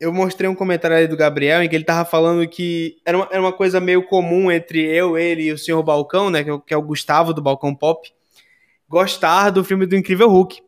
[0.00, 3.28] eu mostrei um comentário aí do Gabriel em que ele tava falando que era uma,
[3.30, 6.42] era uma coisa meio comum entre eu, ele e o senhor Balcão, né?
[6.42, 8.12] Que é, que é o Gustavo do Balcão Pop,
[8.88, 10.60] gostar do filme do Incrível Hulk.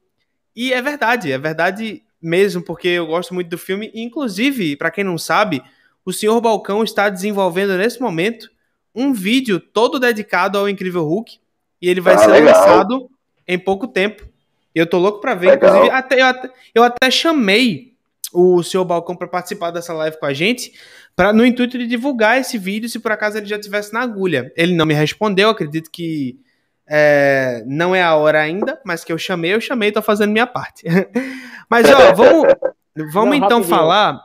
[0.54, 3.90] E é verdade, é verdade mesmo, porque eu gosto muito do filme.
[3.92, 5.62] Inclusive, para quem não sabe,
[6.04, 8.48] o senhor Balcão está desenvolvendo nesse momento
[8.94, 11.38] um vídeo todo dedicado ao Incrível Hulk.
[11.80, 12.54] E ele vai ah, ser legal.
[12.54, 13.10] lançado
[13.46, 14.26] em pouco tempo.
[14.74, 15.50] Eu tô louco para ver.
[15.50, 15.70] Legal.
[15.70, 17.94] Inclusive, até, eu, até, eu até chamei
[18.32, 20.72] o senhor Balcão para participar dessa live com a gente,
[21.14, 24.52] para no intuito de divulgar esse vídeo, se por acaso ele já tivesse na agulha.
[24.56, 26.38] Ele não me respondeu, acredito que
[26.86, 30.46] é, não é a hora ainda, mas que eu chamei, eu chamei, tô fazendo minha
[30.46, 30.84] parte.
[31.70, 32.54] mas ó, vamos,
[33.12, 34.20] vamos não, então falar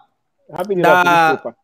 [0.52, 1.34] rapidinho, da...
[1.34, 1.58] desculpa.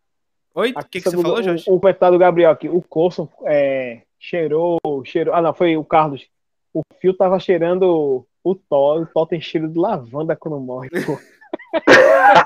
[0.55, 1.65] Oi, o que, que você falou, Jorge?
[1.67, 5.83] O, o comentário do Gabriel aqui, o Coulson é, cheirou, cheirou, ah não, foi o
[5.83, 6.27] Carlos,
[6.73, 11.17] o fio tava cheirando o Thor, o Thor tem cheiro de lavanda quando morre, pô.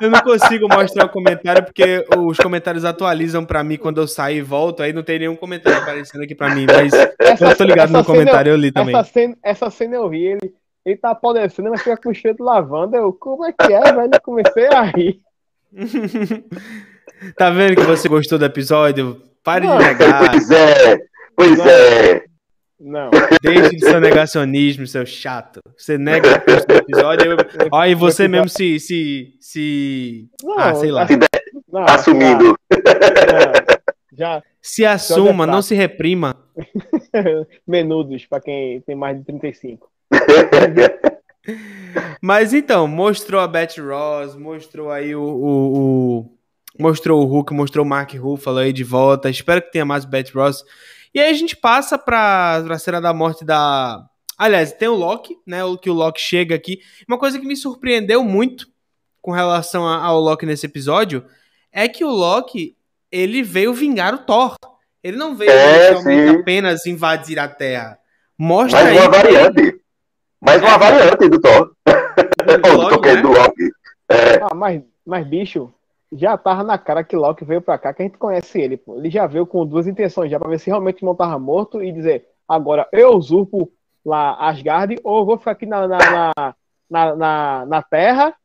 [0.01, 4.38] eu não consigo mostrar o comentário porque os comentários atualizam para mim quando eu saio
[4.38, 7.63] e volto, aí não tem nenhum comentário aparecendo aqui para mim, mas essa, eu tô
[7.63, 8.95] ligado no comentário, eu, eu li também.
[8.95, 10.53] Essa cena, essa cena eu vi, ele,
[10.86, 14.11] ele tá apodrecendo, mas fica com cheiro de lavanda, eu, como é que é, velho?
[14.13, 15.19] Eu comecei a rir.
[17.38, 19.22] tá vendo que você gostou do episódio?
[19.43, 20.30] Pare não, de negar.
[20.30, 20.97] Pois é,
[21.36, 21.67] pois não.
[21.67, 22.23] é.
[22.79, 23.11] Não.
[23.43, 25.59] Deixe de seu negacionismo, seu chato.
[25.77, 27.32] Você nega o episódio.
[27.32, 27.38] Eu...
[27.71, 28.79] Ó, e você mesmo se.
[28.79, 30.27] se, se...
[30.43, 31.07] Não, ah, sei lá.
[31.71, 32.55] Não, assumindo.
[34.11, 36.36] Já, já, se assuma, não se reprima.
[37.67, 39.88] Menudos, para quem tem mais de 35.
[42.21, 46.38] Mas então, mostrou a Betty Ross, mostrou aí o, o, o,
[46.79, 49.29] mostrou o Hulk, mostrou o Mark Ruffalo aí de volta.
[49.29, 50.63] Espero que tenha mais Betty Ross.
[51.14, 54.05] E aí a gente passa pra, pra cena da morte da.
[54.38, 55.64] Aliás, tem o Loki, né?
[55.64, 56.80] O que o Loki chega aqui.
[57.07, 58.68] Uma coisa que me surpreendeu muito
[59.22, 61.26] com relação ao Loki nesse episódio
[61.72, 62.76] é que o Loki
[63.12, 64.55] ele veio vingar o Thor.
[65.03, 67.99] Ele não veio é, apenas invadir a Terra.
[68.38, 69.82] Mostra Mais uma variante.
[70.39, 70.78] Mais uma é.
[70.78, 71.76] variante do Thor.
[71.86, 73.22] Do, Loki, né?
[73.22, 73.72] do Loki.
[74.09, 74.39] É.
[74.41, 75.74] Ah, mas, mas, bicho,
[76.12, 78.97] já tava na cara que Loki veio pra cá, que a gente conhece ele, pô.
[78.97, 81.91] Ele já veio com duas intenções, já pra ver se realmente não tava morto e
[81.91, 83.72] dizer, agora eu usurpo
[84.05, 85.97] lá Asgard ou vou ficar aqui na, na,
[86.89, 88.36] na, na, na, Terra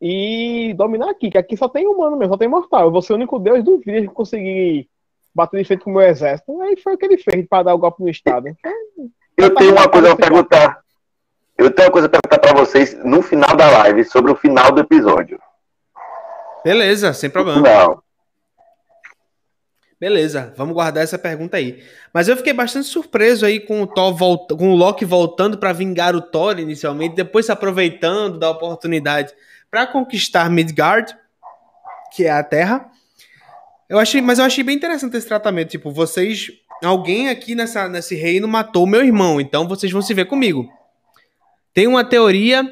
[0.00, 2.82] e dominar aqui, que aqui só tem humano mesmo, só tem mortal.
[2.82, 4.88] Eu vou ser o único deus, duvido de conseguir
[5.34, 6.60] bater de frente com o meu exército.
[6.62, 8.48] Aí foi o que ele fez para dar o golpe no Estado.
[8.48, 8.72] Então,
[9.36, 10.82] eu tenho uma coisa pra perguntar.
[11.56, 14.70] Eu tenho uma coisa pra perguntar pra vocês no final da live, sobre o final
[14.72, 15.40] do episódio.
[16.64, 17.60] Beleza, sem problema.
[17.60, 18.02] Não.
[20.02, 21.80] Beleza, vamos guardar essa pergunta aí.
[22.12, 25.72] Mas eu fiquei bastante surpreso aí com o Thor volta, com o Loki voltando para
[25.72, 29.32] vingar o Thor inicialmente, depois se aproveitando da oportunidade
[29.70, 31.16] para conquistar Midgard,
[32.12, 32.90] que é a Terra.
[33.88, 36.50] Eu achei, mas eu achei bem interessante esse tratamento, tipo, vocês,
[36.82, 40.68] alguém aqui nessa nesse reino matou meu irmão, então vocês vão se ver comigo.
[41.72, 42.68] Tem uma teoria,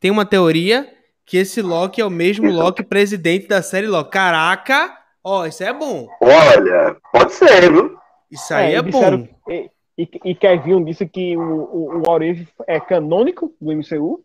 [0.00, 0.92] tem uma teoria
[1.26, 4.10] que esse Loki é o mesmo Loki presidente da série Loki.
[4.10, 6.08] Caraca, ó, isso é bom.
[6.20, 7.96] Olha, pode ser, viu?
[8.30, 9.26] Isso aí é, é bom.
[9.48, 14.24] E, e, e Kevin disse que o, o, o Orif é canônico do MCU?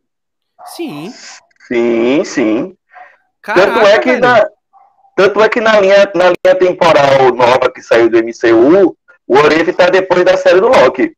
[0.66, 1.12] Sim.
[1.68, 2.78] Sim, sim.
[3.41, 4.50] Caraca, tanto é que na,
[5.16, 8.97] tanto é que na linha, na linha temporal nova que saiu do MCU,
[9.28, 11.16] o Orif tá depois da série do Loki.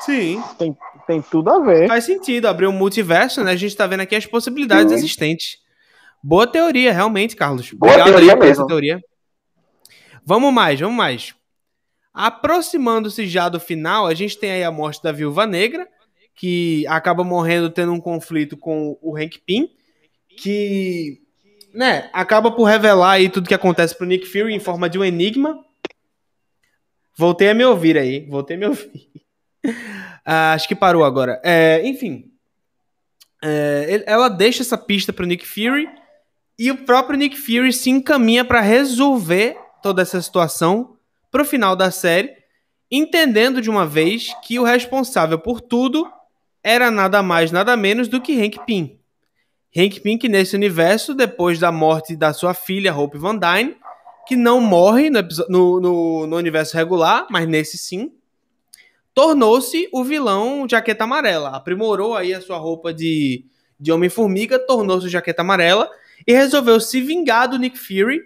[0.00, 0.42] Sim.
[0.58, 0.76] Tem,
[1.06, 1.88] tem tudo a ver.
[1.88, 3.52] Faz sentido, abrir um multiverso, né?
[3.52, 4.98] A gente tá vendo aqui as possibilidades Sim.
[4.98, 5.58] existentes.
[6.22, 7.72] Boa teoria, realmente, Carlos.
[7.72, 8.52] Boa Obrigado teoria aí mesmo.
[8.52, 9.00] essa teoria.
[10.24, 11.34] Vamos mais, vamos mais.
[12.12, 15.86] Aproximando-se já do final, a gente tem aí a morte da Viúva Negra,
[16.34, 19.70] que acaba morrendo tendo um conflito com o Hank Pym,
[20.36, 21.20] que
[21.72, 25.04] né, acaba por revelar aí tudo que acontece pro Nick Fury em forma de um
[25.04, 25.62] enigma.
[27.16, 29.10] Voltei a me ouvir aí, voltei a me ouvir.
[30.24, 31.40] ah, acho que parou agora.
[31.44, 32.30] É, enfim,
[33.42, 35.88] é, ela deixa essa pista pro Nick Fury
[36.58, 40.96] e o próprio Nick Fury se encaminha para resolver toda essa situação
[41.30, 42.34] pro final da série,
[42.90, 46.10] entendendo de uma vez que o responsável por tudo
[46.62, 48.98] era nada mais, nada menos do que Hank Pym.
[49.76, 53.76] Hank Pym, nesse universo, depois da morte da sua filha, Hope Van Dyne,
[54.26, 55.22] que não morre no,
[55.80, 58.10] no, no universo regular, mas nesse sim,
[59.16, 61.48] tornou-se o vilão Jaqueta Amarela.
[61.48, 63.46] Aprimorou aí a sua roupa de,
[63.80, 65.90] de Homem-Formiga, tornou-se Jaqueta Amarela
[66.26, 68.20] e resolveu se vingar do Nick Fury,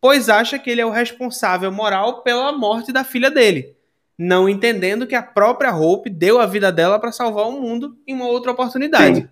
[0.00, 3.74] pois acha que ele é o responsável moral pela morte da filha dele
[4.18, 8.14] não entendendo que a própria Hope deu a vida dela para salvar o mundo em
[8.14, 9.20] uma outra oportunidade.
[9.20, 9.28] Sim.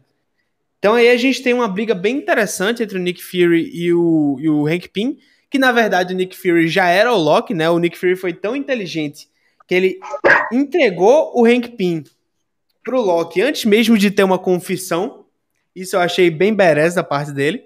[0.78, 4.36] Então aí a gente tem uma briga bem interessante entre o Nick Fury e o,
[4.38, 5.16] e o Hank Pym,
[5.50, 7.70] que na verdade o Nick Fury já era o Loki, né?
[7.70, 9.28] O Nick Fury foi tão inteligente
[9.66, 10.00] que ele
[10.52, 12.04] entregou o Hank Pym
[12.82, 15.24] pro Loki antes mesmo de ter uma confissão.
[15.74, 17.64] Isso eu achei bem berés da parte dele.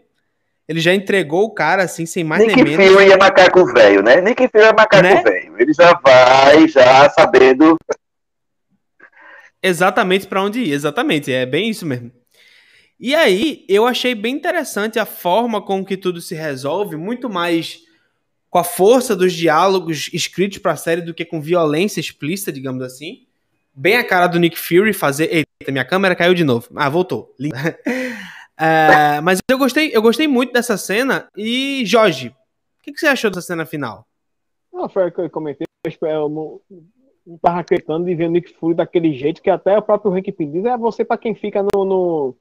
[0.68, 2.76] Ele já entregou o cara, assim, sem mais nem menos.
[2.76, 4.20] Nick Fury é macaco velho, né?
[4.20, 5.22] Nick Fury é macaco né?
[5.22, 5.54] velho.
[5.58, 7.76] Ele já vai, já sabendo...
[9.62, 11.32] Exatamente para onde ir, exatamente.
[11.32, 12.12] É bem isso mesmo.
[13.00, 17.80] E aí, eu achei bem interessante a forma com que tudo se resolve, muito mais
[18.50, 22.82] com a força dos diálogos escritos para a série do que com violência explícita, digamos
[22.82, 23.26] assim.
[23.74, 25.28] Bem a cara do Nick Fury fazer.
[25.32, 26.68] Eita, minha câmera caiu de novo.
[26.74, 27.34] Ah, voltou.
[28.60, 31.28] É, mas eu gostei, eu gostei muito dessa cena.
[31.36, 32.34] E, Jorge,
[32.80, 34.04] o que, que, você achou dessa cena final?
[34.72, 35.64] Não, foi o que eu comentei.
[36.02, 36.60] Eu não,
[37.24, 40.32] não tava acreditando de ver o Nick Fury daquele jeito que até o próprio Rick
[40.32, 42.36] Pin diz: é você para quem fica no, no,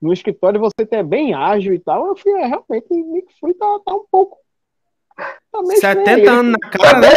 [0.00, 2.06] no, escritório, você é bem ágil e tal.
[2.06, 4.38] Eu fui, é, realmente, Nick Fury tá, tá um pouco.
[5.80, 7.08] Tá 70 anos na cara, né?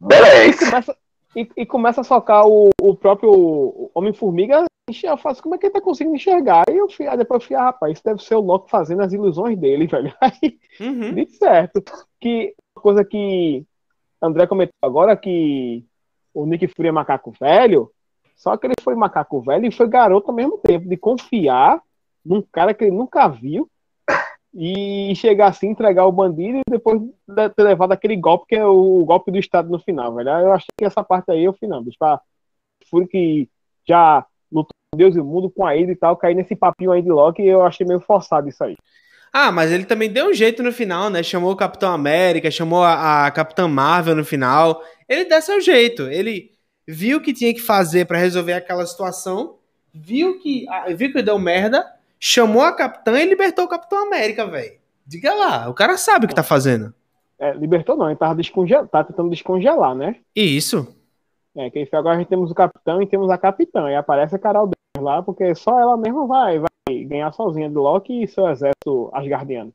[0.00, 0.48] Beleza.
[0.48, 0.96] E começa,
[1.36, 4.64] e, e começa a socar o, o próprio Homem-Formiga
[5.04, 6.64] eu faço, como é que ele tá conseguindo enxergar?
[6.68, 9.02] Aí eu fui, aí depois eu fui, ah, rapaz, isso deve ser o Loki fazendo
[9.02, 10.12] as ilusões dele, velho.
[10.20, 11.14] Aí, uhum.
[11.14, 11.82] de certo.
[12.20, 13.64] Que coisa que
[14.20, 15.84] André comentou agora, que
[16.34, 17.90] o Nick Fury é macaco velho,
[18.36, 21.80] só que ele foi macaco velho e foi garoto ao mesmo tempo, de confiar
[22.24, 23.70] num cara que ele nunca viu
[24.52, 27.00] e chegar assim, entregar o bandido e depois
[27.56, 30.30] ter levado aquele golpe que é o golpe do Estado no final, velho.
[30.30, 31.98] Eu achei que essa parte aí é o final, bicho.
[32.88, 33.48] Fury que
[33.86, 37.00] já lutou Deus e o mundo com a Ida e tal, cair nesse papinho aí
[37.00, 38.76] de Loki, eu achei meio forçado isso aí.
[39.32, 41.22] Ah, mas ele também deu um jeito no final, né?
[41.22, 44.82] Chamou o Capitão América, chamou a, a Capitã Marvel no final.
[45.08, 46.02] Ele deu seu jeito.
[46.08, 46.50] Ele
[46.86, 49.58] viu o que tinha que fazer para resolver aquela situação,
[49.94, 51.86] viu que, viu que deu merda,
[52.20, 54.78] chamou a Capitã e libertou o Capitão América, velho.
[55.06, 56.94] Diga lá, o cara sabe o que tá fazendo.
[57.38, 58.86] É, libertou não, ele tava descongel...
[58.86, 60.16] tá tentando descongelar, né?
[60.36, 60.94] Isso.
[61.56, 63.90] É, que agora a gente temos o capitão e temos a capitã.
[63.90, 68.22] E aparece a Carol lá, porque só ela mesma vai, vai ganhar sozinha do Loki
[68.22, 69.72] e seu exército asgardiano.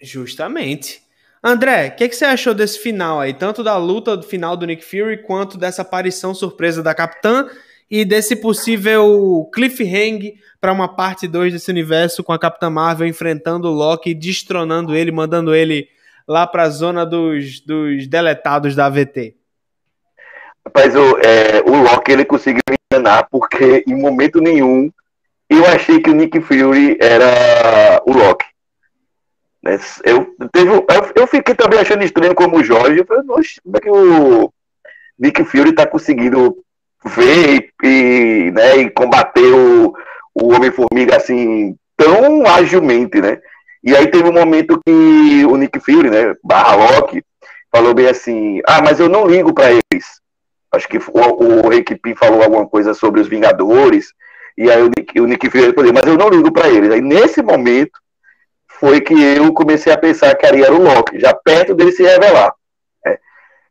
[0.00, 1.02] Justamente.
[1.42, 3.32] André, o que, que, você achou desse final aí?
[3.32, 7.46] Tanto da luta do final do Nick Fury, quanto dessa aparição surpresa da Capitã
[7.90, 13.68] e desse possível cliffhanger para uma parte 2 desse universo com a Capitã Marvel enfrentando
[13.68, 15.88] o Loki, destronando ele, mandando ele
[16.26, 19.36] lá para a zona dos, dos deletados da AVT.
[20.66, 24.90] Rapaz, o, é, o Loki ele conseguiu enganar, porque em momento nenhum
[25.48, 28.46] eu achei que o Nick Fury era o Loki.
[29.62, 30.70] Né, eu, teve,
[31.14, 32.98] eu, fiquei também achando estranho como o Jorge.
[32.98, 34.52] Eu falei, como é que o
[35.18, 36.63] Nick Fury tá conseguindo
[37.04, 39.94] ver e, né, e combater o,
[40.34, 43.38] o Homem-Formiga assim tão agilmente, né?
[43.82, 47.22] E aí teve um momento que o Nick Fury, né, barra Loki,
[47.70, 50.20] falou bem assim, ah, mas eu não ligo para eles.
[50.72, 54.12] Acho que o, o Rick Pim falou alguma coisa sobre os Vingadores,
[54.56, 56.90] e aí o Nick, o Nick Fury falou, mas eu não ligo para eles.
[56.90, 57.92] Aí nesse momento
[58.80, 62.02] foi que eu comecei a pensar que ali era o Loki, já perto dele se
[62.02, 62.52] revelar.
[63.06, 63.18] É,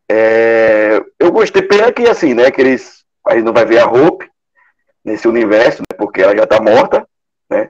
[0.10, 4.30] é, eu gostei, pena que assim, né, que eles, aí não vai ver a Hope
[5.03, 7.07] nesse universo, né, porque ela já tá morta,
[7.49, 7.69] né,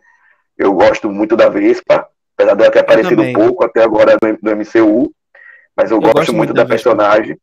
[0.58, 4.56] eu gosto muito da Vespa, apesar dela ter aparecido um pouco até agora no, no
[4.58, 5.12] MCU,
[5.76, 7.38] mas eu, eu gosto, gosto, muito da, da personagem.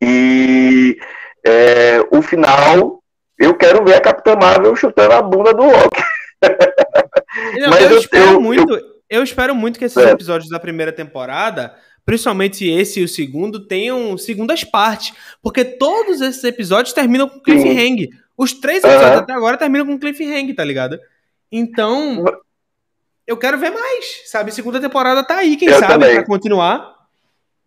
[0.00, 0.98] E
[1.46, 3.02] é, o final,
[3.38, 6.02] eu quero ver a Capitã Marvel chutando a bunda do Loki.
[7.58, 8.80] Não, Mas eu, eu espero eu, muito, eu...
[9.10, 9.22] eu...
[9.22, 10.10] espero muito que esses é.
[10.10, 11.74] episódios da primeira temporada,
[12.04, 18.08] principalmente esse e o segundo, tenham segundas partes, porque todos esses episódios terminam com cliffhanger.
[18.36, 20.98] Os três episódios até agora terminam com cliffhanger, tá ligado?
[21.50, 22.24] Então,
[23.26, 24.52] eu quero ver mais, sabe?
[24.52, 26.14] Segunda temporada tá aí, quem Eu sabe, também.
[26.14, 26.92] pra continuar.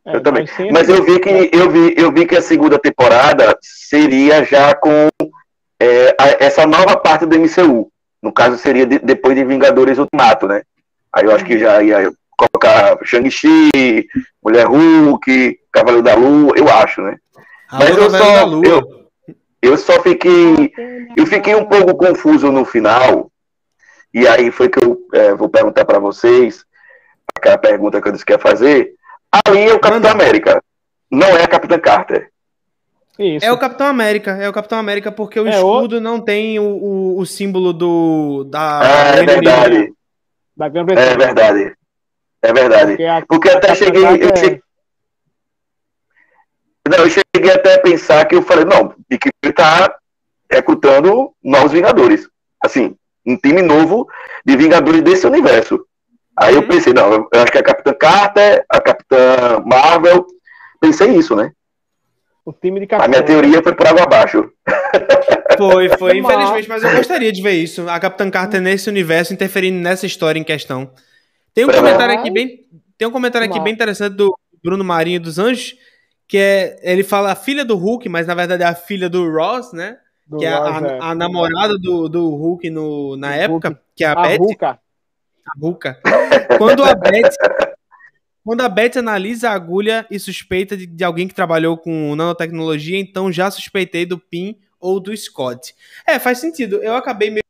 [0.05, 0.45] É, Eu também.
[0.45, 4.43] vai ser- Mas eu vi que eu vi, eu vi que a segunda temporada seria
[4.43, 5.09] já com
[5.79, 7.91] é, a- essa nova parte do MCU.
[8.21, 10.61] No caso, seria de- depois de Vingadores Ultimato, né?
[11.11, 14.07] Aí eu acho que já ia colocar Shang-Chi,
[14.43, 17.17] Mulher Hulk, Cavaleiro da Lua, eu acho, né?
[17.69, 19.05] A Mas eu só- eu-
[19.61, 20.71] Eu só fiquei.
[21.17, 23.31] Eu fiquei um pouco confuso no final.
[24.13, 26.63] E aí foi que eu é, vou perguntar para vocês,
[27.35, 28.93] aquela pergunta que eu disse que ia fazer.
[29.47, 30.11] Ali é o Capitão.
[30.11, 30.61] América.
[31.09, 32.29] Não é a Capitã Carter.
[33.17, 33.43] Isso.
[33.45, 36.59] É o Capitão América, é o Capitão América porque o É, o- escudo não tem
[36.59, 39.31] o, o, o símbolo do da Ah, é Unido.
[39.31, 39.93] verdade.
[40.55, 40.65] da.
[40.67, 41.74] É verdade.
[42.47, 42.91] É verdade.
[42.91, 44.01] Porque, a- Porque até a cheguei.
[44.03, 44.61] Capitã Eu Carter- cheguei
[46.87, 49.95] não, eu cheguei até a pensar que eu falei, não, que ele tá
[50.51, 52.27] recrutando novos Vingadores.
[52.63, 54.07] Assim, um time novo
[54.45, 55.83] de Vingadores desse universo.
[56.37, 56.67] Aí eu Uhum.
[56.67, 60.27] pensei, não, eu acho que é a Capitã Carter, a Capitã Marvel.
[60.79, 61.51] Pensei isso, né?
[62.47, 63.09] o time de A Capitão.
[63.09, 64.47] minha teoria foi por água abaixo.
[65.57, 67.89] Foi, foi, infelizmente, mas eu gostaria de ver isso.
[67.89, 70.91] A Capitã Carter nesse universo interferindo nessa história em questão.
[71.55, 75.39] Tem um comentário aqui bem, tem um comentário aqui bem interessante do Bruno Marinho dos
[75.39, 75.75] Anjos,
[76.27, 79.27] que é ele fala a filha do Hulk, mas na verdade é a filha do
[79.31, 79.97] Ross, né?
[80.27, 80.99] do Que é a, Ross, é.
[81.01, 83.81] a namorada do, do Hulk no, na Do época, Hulk.
[83.95, 84.65] que é a, A Beth.
[84.65, 85.99] A Ruka.
[86.57, 87.31] Quando a Beth.
[88.43, 92.99] Quando a Beth analisa a agulha e suspeita de, de alguém que trabalhou com nanotecnologia,
[92.99, 95.73] então já suspeitei do Pin ou do Scott.
[96.05, 96.83] É, faz sentido.
[96.83, 97.43] Eu acabei meio,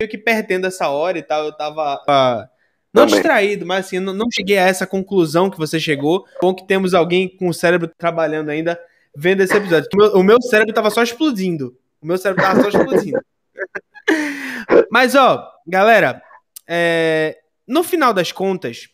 [0.00, 1.44] meio que perdendo essa hora e tal.
[1.44, 2.48] Eu tava.
[2.94, 3.14] Não Também.
[3.16, 6.24] distraído, mas assim, não, não cheguei a essa conclusão que você chegou.
[6.40, 8.80] Bom que temos alguém com o cérebro trabalhando ainda
[9.16, 9.88] vendo esse episódio.
[9.92, 11.76] O meu, o meu cérebro tava só explodindo.
[12.00, 13.18] O meu cérebro tava só explodindo.
[14.90, 16.22] Mas, ó, galera,
[16.68, 18.88] é, no final das contas,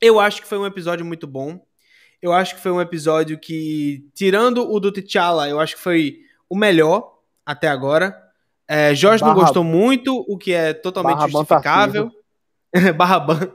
[0.00, 1.60] eu acho que foi um episódio muito bom.
[2.20, 6.18] Eu acho que foi um episódio que, tirando o do T'Challa, eu acho que foi
[6.48, 7.14] o melhor
[7.46, 8.16] até agora.
[8.66, 12.10] É, Jorge não Barra- gostou muito, o que é totalmente justificável.
[12.96, 13.52] Barra Ban.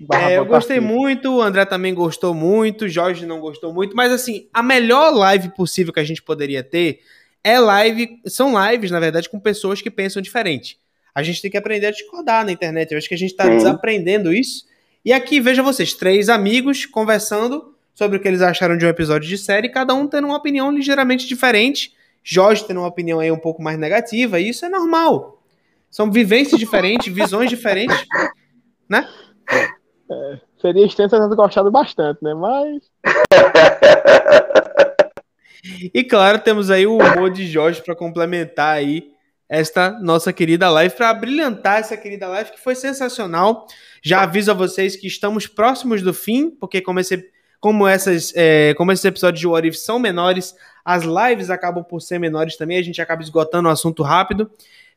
[0.00, 4.12] Barra É, eu gostei muito, o André também gostou muito, Jorge não gostou muito, mas
[4.12, 7.00] assim, a melhor live possível que a gente poderia ter
[7.44, 10.78] é live, são lives, na verdade, com pessoas que pensam diferente.
[11.14, 13.44] A gente tem que aprender a discordar na internet, eu acho que a gente tá
[13.44, 13.56] Sim.
[13.56, 14.64] desaprendendo isso.
[15.04, 19.28] E aqui, veja vocês, três amigos conversando sobre o que eles acharam de um episódio
[19.28, 21.92] de série, cada um tendo uma opinião ligeiramente diferente.
[22.24, 25.42] Jorge tendo uma opinião aí um pouco mais negativa, e isso é normal.
[25.90, 27.96] São vivências diferentes, visões diferentes,
[28.92, 29.08] né?
[30.60, 32.34] Seria extenso eu ter gostado bastante, né?
[32.34, 32.82] Mas.
[35.94, 39.12] E claro, temos aí o humor de Jorge para complementar aí
[39.48, 43.68] esta nossa querida live, para brilhantar essa querida live que foi sensacional.
[44.02, 47.30] Já aviso a vocês que estamos próximos do fim, porque como, esse,
[47.62, 50.52] como, essas, é, como esses episódios de What If são menores,
[50.84, 54.50] as lives acabam por ser menores também, a gente acaba esgotando o assunto rápido.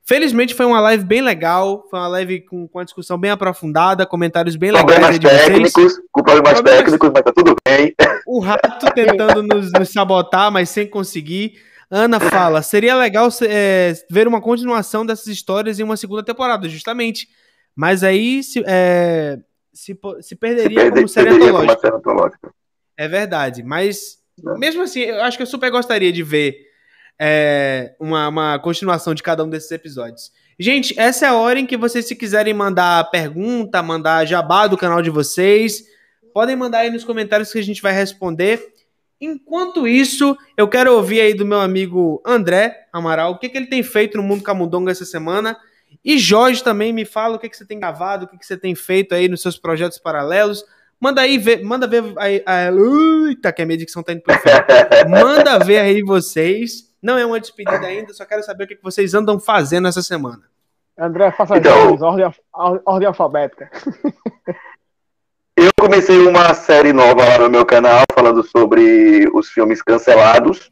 [0.03, 4.03] Felizmente foi uma live bem legal, foi uma live com, com uma discussão bem aprofundada,
[4.03, 5.45] comentários bem legais Problemas aí de vocês.
[5.73, 7.93] técnicos, com problemas Problemas- técnicos, mas tá tudo bem.
[8.25, 11.59] O rato tentando nos, nos sabotar, mas sem conseguir.
[11.89, 17.27] Ana fala: seria legal é, ver uma continuação dessas histórias em uma segunda temporada, justamente.
[17.75, 19.37] Mas aí se, é,
[19.75, 21.81] se, se perderia Perder- como série perderia como antológica.
[21.87, 22.53] série antológica.
[22.97, 23.61] É verdade.
[23.63, 24.57] Mas, Não.
[24.57, 26.55] mesmo assim, eu acho que eu super gostaria de ver
[27.19, 30.31] é, uma, uma continuação de cada um desses episódios.
[30.59, 34.77] Gente, essa é a hora em que vocês, se quiserem mandar pergunta, mandar jabá do
[34.77, 35.83] canal de vocês,
[36.33, 38.65] podem mandar aí nos comentários que a gente vai responder.
[39.19, 43.67] Enquanto isso, eu quero ouvir aí do meu amigo André Amaral o que, que ele
[43.67, 45.57] tem feito no Mundo Camundongo essa semana.
[46.03, 48.57] E Jorge também me fala o que, que você tem gravado, o que, que você
[48.57, 50.63] tem feito aí nos seus projetos paralelos.
[50.99, 52.41] Manda aí ver, manda ver aí.
[52.45, 52.69] aí
[53.27, 54.65] eita, que a minha dicção tá indo pro inferno.
[55.09, 56.93] Manda ver aí vocês.
[57.01, 60.01] Não é uma despedida ainda, só quero saber o que, que vocês andam fazendo essa
[60.01, 60.41] semana.
[60.97, 62.33] André, faça Então- ordem,
[62.85, 63.69] ordem alfabética.
[65.57, 70.69] Eu comecei uma série nova lá no meu canal falando sobre os filmes cancelados.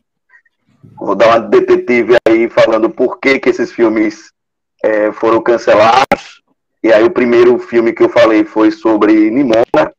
[0.98, 4.34] Vou dar uma detetive aí falando por que, que esses filmes
[4.84, 6.44] eh, foram cancelados.
[6.84, 9.94] E aí o primeiro filme que eu falei foi sobre Nimona,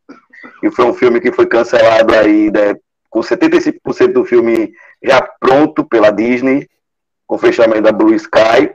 [0.63, 2.75] e foi um filme que foi cancelado aí né,
[3.09, 4.73] com 75% do filme
[5.03, 6.69] já pronto pela Disney,
[7.27, 8.71] com fechamento da Blue Sky.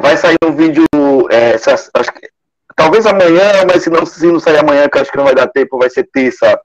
[0.00, 0.84] Vai sair um vídeo,
[1.30, 2.28] eh, essas- que
[2.76, 5.48] talvez amanhã, mas se não, se não sair amanhã, que acho que não vai dar
[5.48, 6.60] tempo, vai ser terça,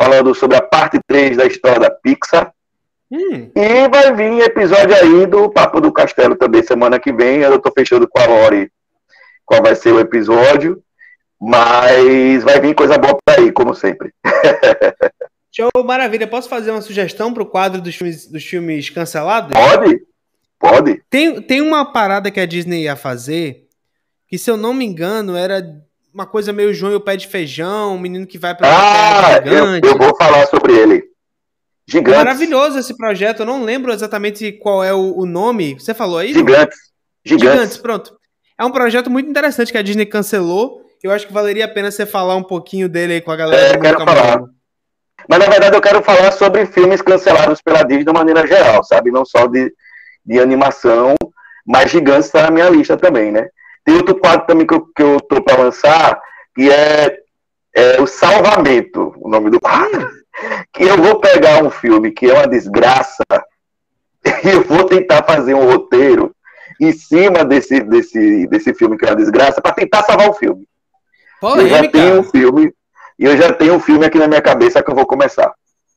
[0.00, 2.52] falando sobre a parte 3 da história da Pixar.
[3.10, 3.50] Hum.
[3.54, 7.40] E vai vir episódio aí do Papo do Castelo também semana que vem.
[7.40, 8.70] Eu tô fechando com a Lori
[9.44, 10.82] qual vai ser o episódio.
[11.40, 14.12] Mas vai vir coisa boa por aí, como sempre.
[15.54, 16.26] Show, maravilha.
[16.26, 19.56] Posso fazer uma sugestão para o quadro dos filmes, dos filmes cancelados?
[19.56, 20.00] Pode,
[20.58, 21.02] pode.
[21.08, 23.66] Tem, tem uma parada que a Disney ia fazer,
[24.28, 25.62] que se eu não me engano, era
[26.12, 29.38] uma coisa meio João e o pé de feijão, um menino que vai para ah.
[29.44, 31.04] Eu, eu, vou falar sobre ele.
[31.88, 32.18] Gigantes.
[32.18, 33.40] Maravilhoso esse projeto.
[33.40, 35.74] Eu não lembro exatamente qual é o, o nome.
[35.74, 36.32] Você falou aí?
[36.32, 36.78] Gigantes.
[37.24, 37.52] Gigantes.
[37.52, 38.16] Gigantes, pronto.
[38.58, 40.82] É um projeto muito interessante que a Disney cancelou.
[41.02, 43.76] Eu acho que valeria a pena você falar um pouquinho dele aí com a galera.
[43.76, 44.42] É, quero falar.
[45.28, 49.10] Mas na verdade eu quero falar sobre filmes cancelados pela Disney de maneira geral, sabe?
[49.10, 49.72] Não só de,
[50.24, 51.14] de animação,
[51.64, 53.48] mas Gigantes está na minha lista também, né?
[53.84, 56.20] Tem outro quadro também que eu, que eu tô para lançar,
[56.54, 57.18] que é,
[57.74, 60.10] é o Salvamento, o nome do quadro.
[60.72, 63.24] Que eu vou pegar um filme que é uma desgraça
[64.44, 66.34] e eu vou tentar fazer um roteiro
[66.80, 70.66] em cima desse, desse, desse filme que é uma desgraça para tentar salvar o filme.
[71.42, 72.72] eu já tenho um filme
[73.18, 75.52] e eu já tenho um filme aqui na minha cabeça que eu vou começar.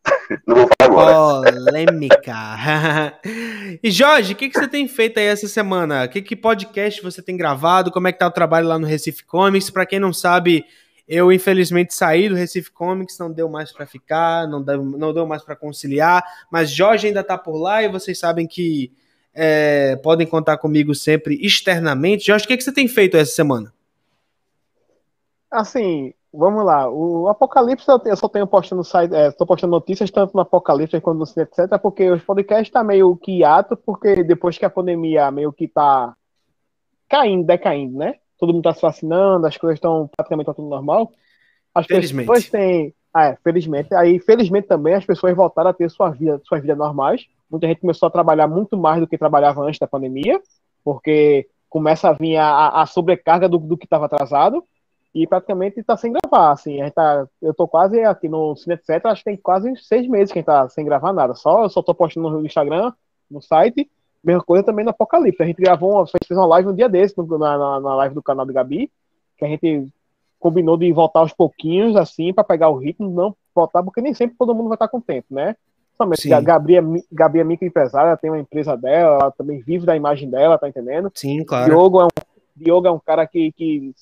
[0.48, 1.52] Não vou falar agora.
[1.52, 2.34] Polêmica.
[3.84, 6.08] e Jorge, o que, que você tem feito aí essa semana?
[6.08, 7.92] Que, que podcast você tem gravado?
[7.92, 9.70] Como é que tá o trabalho lá no Recife Comics?
[9.70, 10.66] Para quem não sabe,
[11.10, 15.26] eu infelizmente saí do Recife Comics, não deu mais para ficar, não deu, não deu
[15.26, 18.92] mais para conciliar, mas Jorge ainda tá por lá e vocês sabem que
[19.34, 22.28] é, podem contar comigo sempre externamente.
[22.28, 23.74] Jorge, o que, que você tem feito essa semana?
[25.50, 26.88] Assim, vamos lá.
[26.88, 31.26] O Apocalipse eu só tenho postando site, é, postando notícias tanto no Apocalipse quanto no
[31.26, 35.52] Cine, etc, porque os podcasts tá meio que ato, porque depois que a pandemia meio
[35.52, 36.16] que tá
[37.10, 38.14] caindo, decaindo, né?
[38.40, 41.12] Todo mundo tá se vacinando, as coisas estão praticamente tudo normal.
[41.76, 42.28] As felizmente.
[42.28, 46.42] pessoas têm, ah, é, felizmente, aí felizmente também as pessoas voltaram a ter sua vida,
[46.46, 47.28] suas vidas normais.
[47.50, 50.42] Muita gente começou a trabalhar muito mais do que trabalhava antes da pandemia,
[50.84, 54.64] porque começa a vir a, a sobrecarga do, do que estava atrasado
[55.14, 58.76] e praticamente está sem gravar, assim, a gente tá, eu tô quase aqui no Cine
[58.76, 61.64] Etc, acho que tem quase seis meses que a gente tá sem gravar nada, só,
[61.64, 62.94] eu só tô postando no Instagram,
[63.30, 63.90] no site,
[64.24, 67.16] mesma coisa também no Apocalipse, a gente gravou uma, fez uma live um dia desse,
[67.18, 68.92] na, na, na live do canal do Gabi,
[69.38, 69.88] que a gente
[70.40, 74.38] combinou de voltar aos pouquinhos, assim, para pegar o ritmo, não voltar, porque nem sempre
[74.38, 75.56] todo mundo vai estar com tempo, né?
[75.98, 79.98] Somente a Gabi é, Gabi é microempresária, tem uma empresa dela, ela também vive da
[79.98, 81.12] imagem dela, tá entendendo?
[81.14, 81.66] Sim, claro.
[81.66, 82.08] Diogo é um,
[82.56, 83.94] Diogo é um cara que, que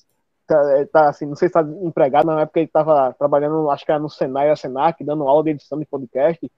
[0.46, 3.84] tá, é, tá, assim, não sei se tá empregado, na época ele estava trabalhando, acho
[3.84, 6.48] que era no Senai, a Senac, dando aula de edição de podcast.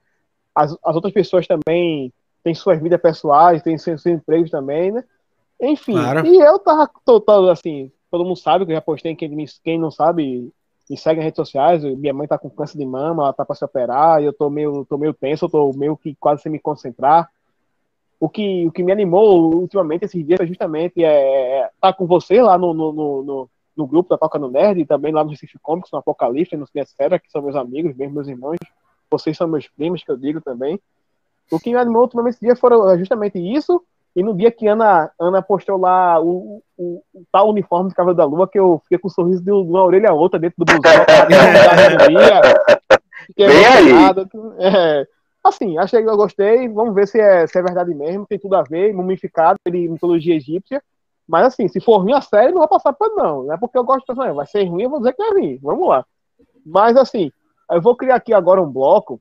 [0.55, 2.13] As, as outras pessoas também
[2.43, 5.05] têm suas vidas pessoais, têm seus, seus empregos também, né?
[5.61, 6.27] Enfim, claro.
[6.27, 9.91] e eu tava todo assim, todo mundo sabe que eu já postei, quem, quem não
[9.91, 10.51] sabe,
[10.89, 13.55] me segue nas redes sociais, minha mãe tá com câncer de mama, ela tá para
[13.55, 16.59] se operar, eu tô meio, tô meio tenso, eu tô meio que quase sem me
[16.59, 17.29] concentrar.
[18.19, 22.07] O que, o que me animou ultimamente esses dias justamente é estar é, tá com
[22.07, 25.31] você lá no, no, no, no grupo da Toca no Nerd e também lá no
[25.31, 28.59] Recife Comics, no Apocalipse, no Cinesfera, que são meus amigos, mesmo meus irmãos.
[29.11, 30.79] Vocês são meus primos, que eu digo também.
[31.51, 33.83] O que me animou ultimamente esse dia foram justamente isso.
[34.15, 38.17] E no dia que Ana, Ana postou lá o, o, o tal uniforme de Cavaleiro
[38.17, 40.65] da Lua, que eu fiquei com um sorriso de uma orelha a outra dentro do
[40.65, 40.81] busão.
[43.27, 43.93] fiquei Bem aí.
[44.59, 45.07] É,
[45.45, 46.69] assim, achei que eu gostei.
[46.69, 48.27] Vamos ver se é, se é verdade mesmo.
[48.27, 48.93] Tem tudo a ver.
[48.93, 50.83] Mumificado, ele mitologia egípcia.
[51.29, 53.45] Mas assim, se for ruim a série, não vai passar para não.
[53.45, 54.35] Não é porque eu gosto de personagem.
[54.35, 55.57] Vai ser ruim, eu vou dizer que é ruim.
[55.63, 56.05] Vamos lá.
[56.67, 57.31] Mas assim,
[57.71, 59.21] eu vou criar aqui agora um bloco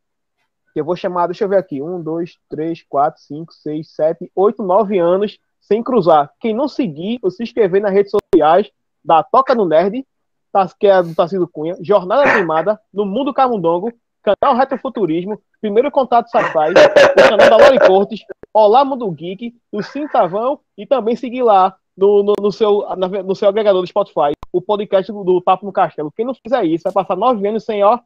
[0.73, 4.31] que eu vou chamar, deixa eu ver aqui, um, dois, três, quatro, cinco, seis, sete,
[4.35, 6.31] oito, nove anos sem cruzar.
[6.39, 8.69] Quem não seguir ou se inscrever nas redes sociais
[9.03, 10.05] da Toca no Nerd,
[10.51, 13.91] tá, que é do Tarcísio Cunha, Jornada Queimada, no Mundo Camundongo,
[14.21, 18.21] Canal Retrofuturismo, Primeiro Contato Safai, o canal da Lori Cortes,
[18.53, 22.83] Olá Mundo Geek, o Cintavão e também seguir lá no, no, no, seu,
[23.25, 26.11] no seu agregador do Spotify, o podcast do, do, Papo no Castelo.
[26.15, 27.99] Quem não fizer isso vai passar nove anos sem, ó.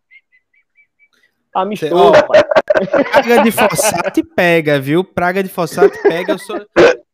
[1.54, 2.12] Amistoso,
[3.12, 5.04] Praga de fossato pega, viu?
[5.04, 6.34] Praga de fossato pega.
[6.34, 6.60] Eu, sou,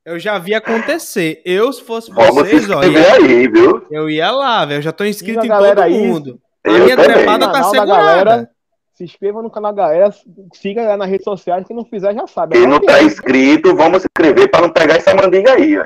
[0.06, 1.42] eu já vi acontecer.
[1.46, 2.84] Eu, se fosse vocês, ó.
[2.84, 3.86] Ia, aí, viu?
[3.92, 4.78] Eu ia lá, velho.
[4.78, 6.40] Eu já tô inscrito em todo aí, mundo.
[6.66, 8.26] A minha trepada tá segurada.
[8.26, 8.50] Galera,
[8.94, 10.14] se inscreva no canal galera,
[10.54, 12.58] siga nas redes sociais, quem não fizer já sabe.
[12.58, 15.86] Quem não tá inscrito, vamos se inscrever para não pegar essa mandinga aí, ó.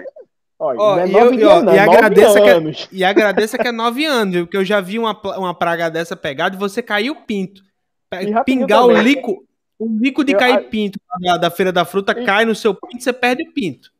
[0.60, 4.06] Ó, é e, eu, e, ó, e, agradeça que é, e agradeça que é nove
[4.06, 4.45] anos, viu?
[4.45, 7.62] Porque eu já vi uma, uma praga dessa pegada e você caiu pinto.
[8.45, 9.45] Pingar o lico,
[9.80, 12.74] o lico de eu, cair pinto da, da, Feira da Fruta e, cai no seu
[12.74, 13.91] pinto e você perde o pinto.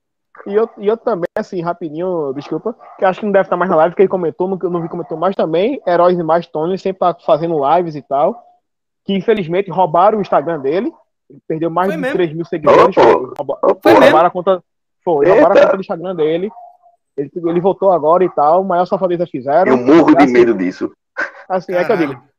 [0.48, 3.70] E eu, e eu também, assim, rapidinho, desculpa, que acho que não deve estar mais
[3.70, 6.78] na live, porque ele comentou, não, não vi comentou mais também, Heróis e Mais Tony
[6.78, 8.44] sempre tá fazendo lives e tal,
[9.06, 10.92] que infelizmente roubaram o Instagram dele,
[11.30, 12.16] Ele perdeu mais Foi de mesmo?
[12.16, 12.96] 3 mil seguidores.
[12.96, 14.64] Foi roubaram a conta.
[15.04, 15.36] Foi, Eita.
[15.36, 16.52] roubaram a conta do Instagram dele.
[17.16, 19.72] Ele, ele voltou agora e tal, o maior safadeza fizeram.
[19.72, 20.92] Eu morro de Assim, medo disso.
[21.48, 22.33] Assim, é que eu digo, Caralho.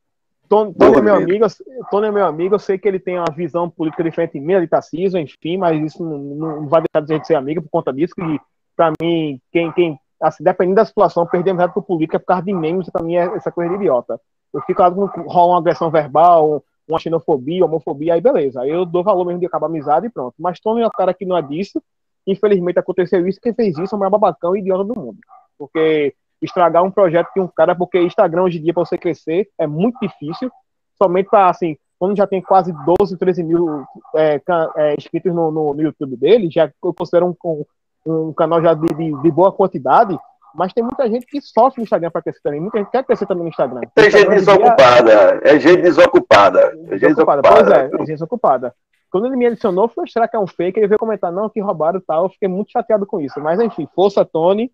[0.54, 3.18] Tony, Tony é meu amigo, eu- Tony é meu amigo, eu sei que ele tem
[3.18, 7.04] uma visão política diferente de mim, de Tarcísio, enfim, mas isso não, não vai deixar
[7.04, 8.40] de a gente ser amigo por conta disso, que
[8.76, 12.52] pra mim, quem, quem assim, dependendo da situação, perder amizade por política por causa de
[12.52, 14.20] memes, pra mim é essa coisa de idiota.
[14.52, 19.02] Eu fico lá rola uma agressão verbal, uma xenofobia, homofobia, aí beleza, aí eu dou
[19.02, 20.34] valor mesmo de acabar a amizade e pronto.
[20.38, 21.82] Mas Tony é um cara que não é disso,
[22.26, 25.18] infelizmente aconteceu isso, quem fez isso é o maior babacão e idiota do mundo.
[25.58, 26.14] Porque
[26.44, 29.66] estragar um projeto de um cara, porque Instagram hoje em dia, para você crescer, é
[29.66, 30.50] muito difícil.
[30.96, 33.84] Somente para, assim, quando já tem quase 12, 13 mil
[34.14, 34.40] é,
[34.76, 37.64] é, inscritos no, no- no YouTube dele, já eu considero um,
[38.06, 40.16] um, um canal já de, de- de boa quantidade,
[40.54, 42.60] mas tem muita gente que sofre no Instagram para crescer também.
[42.60, 43.80] Muita gente quer crescer também no Instagram.
[43.94, 45.40] Tem gente desocupada.
[45.42, 46.60] É gente desocupada.
[46.60, 47.42] É gente desocupada.
[47.42, 47.42] desocupada.
[47.42, 48.74] Pois é, é gente desocupada.
[49.10, 50.78] Quando ele me adicionou, foi será que é um fake?
[50.78, 52.24] Ele veio comentar, não, que roubaram e tal.
[52.24, 53.40] Eu fiquei muito chateado com isso.
[53.40, 54.70] Mas enfim, força, Tony.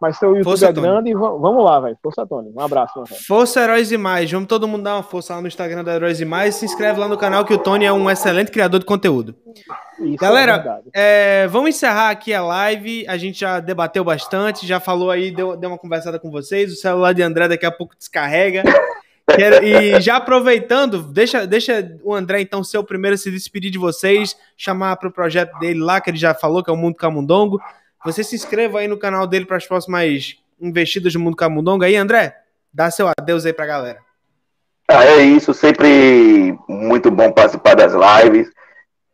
[0.00, 0.86] Mas seu YouTube Força, é Tony.
[0.86, 1.96] grande e va- vamos lá, velho.
[2.02, 2.50] Força, Tony.
[2.54, 3.20] Um abraço, velho.
[3.26, 4.30] Força Heróis e Mais.
[4.30, 6.54] Vamos todo mundo dar uma força lá no Instagram da Heróis e Mais.
[6.56, 9.34] Se inscreve lá no canal que o Tony é um excelente criador de conteúdo.
[9.98, 11.42] Isso Galera, é.
[11.44, 13.06] É, vamos encerrar aqui a live.
[13.08, 16.70] A gente já debateu bastante, já falou aí, deu, deu uma conversada com vocês.
[16.72, 18.62] O celular de André daqui a pouco descarrega.
[19.34, 23.72] Quero- e já aproveitando, deixa, deixa o André então ser o primeiro a se despedir
[23.72, 26.76] de vocês, chamar para o projeto dele lá, que ele já falou, que é o
[26.76, 27.58] Mundo Camundongo.
[28.06, 31.82] Você se inscreva aí no canal dele para as próximas investidas do Mundo Camundongo.
[31.82, 32.36] Aí, André,
[32.72, 33.98] dá seu adeus aí pra galera.
[34.88, 38.48] Ah, é isso, sempre muito bom participar das lives,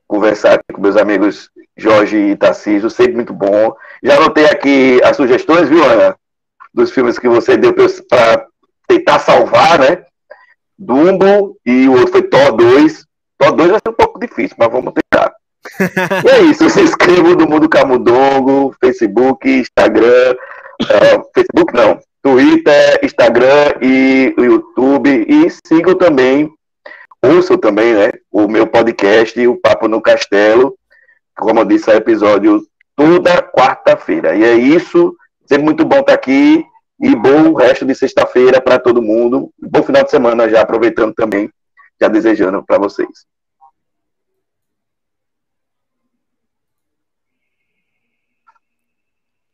[0.06, 3.74] conversar com meus amigos Jorge e Tarcísio, sempre muito bom.
[4.02, 6.14] Já anotei aqui as sugestões, viu, Ana?
[6.74, 8.46] Dos filmes que você deu para
[8.86, 10.04] tentar salvar, né?
[10.78, 13.06] Dumbo e o outro foi Thor 2.
[13.38, 15.34] Thor 2 vai ser um pouco difícil, mas vamos tentar.
[16.24, 20.34] E é isso, se inscrevam no Mundo Camundongo, Facebook, Instagram,
[20.82, 25.26] ah, Facebook não, Twitter, Instagram e YouTube.
[25.28, 26.48] E sigam também,
[27.20, 28.12] ouçam também, né?
[28.30, 30.76] O meu podcast, o Papo no Castelo.
[31.36, 32.62] Como eu disse, é episódio
[32.94, 34.36] toda quarta-feira.
[34.36, 35.14] E é isso.
[35.46, 36.64] Sempre muito bom estar aqui.
[37.00, 39.50] E bom resto de sexta-feira para todo mundo.
[39.60, 41.50] Bom final de semana já, aproveitando também,
[42.00, 43.26] já desejando para vocês.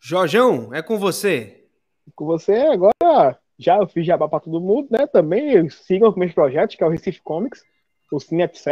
[0.00, 1.64] Jorjão, é com você.
[2.14, 5.06] Com você agora, já fiz jabá pra todo mundo, né?
[5.06, 7.64] Também sigam os meus projetos, que é o Recife Comics,
[8.12, 8.66] o Cine Etc.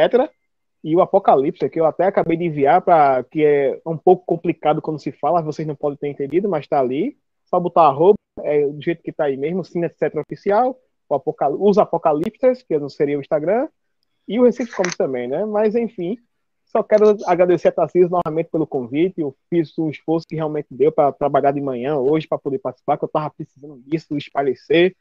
[0.85, 4.81] E o Apocalipse, que eu até acabei de enviar, pra, que é um pouco complicado
[4.81, 7.17] quando se fala, vocês não podem ter entendido, mas tá ali.
[7.47, 10.15] Só botar arroba, é, do jeito que tá aí mesmo, Cine Etc.
[10.17, 13.69] Oficial, o Apocal os Apocalipses, que não seria o Instagram,
[14.29, 15.45] e o Recife Comics também, né?
[15.45, 16.17] Mas enfim,
[16.67, 19.21] só quero agradecer a Tarcísio novamente pelo convite.
[19.21, 22.99] Eu fiz um esforço que realmente deu para trabalhar de manhã hoje para poder participar,
[22.99, 24.95] que eu tava precisando disso, espalhecer.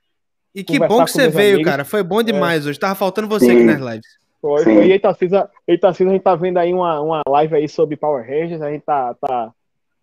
[0.53, 1.72] E que bom que você veio, amigos.
[1.72, 1.84] cara.
[1.84, 2.80] Foi bom demais hoje.
[2.80, 3.55] Tava faltando você Sim.
[3.55, 4.07] aqui nas lives.
[4.41, 4.76] Foi, Sim.
[4.76, 4.88] foi.
[4.88, 7.97] E aí, Tarcísio, aí, Tarcísio, a gente tá vendo aí uma, uma live aí sobre
[7.97, 9.51] Power Rangers, a gente tá, tá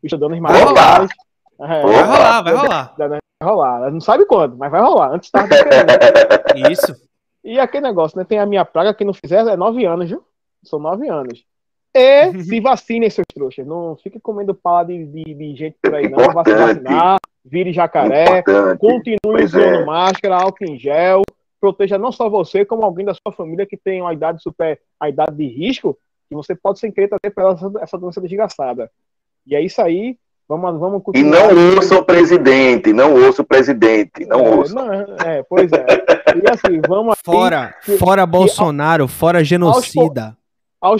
[0.02, 1.10] estudando os Vai materiais.
[1.60, 2.94] É, Vai rolar, vai rolar.
[2.98, 3.90] vai rolar.
[3.90, 5.14] Não sabe quando, mas vai rolar.
[5.14, 5.86] Antes tava querendo.
[6.70, 6.94] Isso.
[7.44, 8.24] E aquele negócio, né?
[8.24, 10.24] Tem a minha praga, que não fizer é nove anos, viu?
[10.64, 11.44] São nove anos.
[11.94, 13.66] E se vacinem, seus trouxas.
[13.66, 16.18] Não fique comendo pala de, de, de gente por aí, não.
[16.32, 18.78] Vá se vacinar, vire jacaré, Importante.
[18.78, 19.84] continue Pois usando é.
[19.84, 21.22] máscara, álcool em gel.
[21.60, 25.08] Proteja não só você, como alguém da sua família que tem uma idade super, a
[25.08, 25.96] idade de risco,
[26.28, 28.90] que você pode sem querer trazer para essa, essa doença desgraçada.
[29.46, 30.16] E é isso aí.
[30.48, 31.54] Vamos, vamos E continuar.
[31.54, 34.74] não ouça o presidente, não ouça o presidente, não é, ouça.
[34.74, 35.86] não, é, pois é.
[36.36, 37.22] E assim, vamos aí.
[37.24, 40.24] Fora, fora Bolsonaro, fora genocida.
[40.26, 40.41] Aos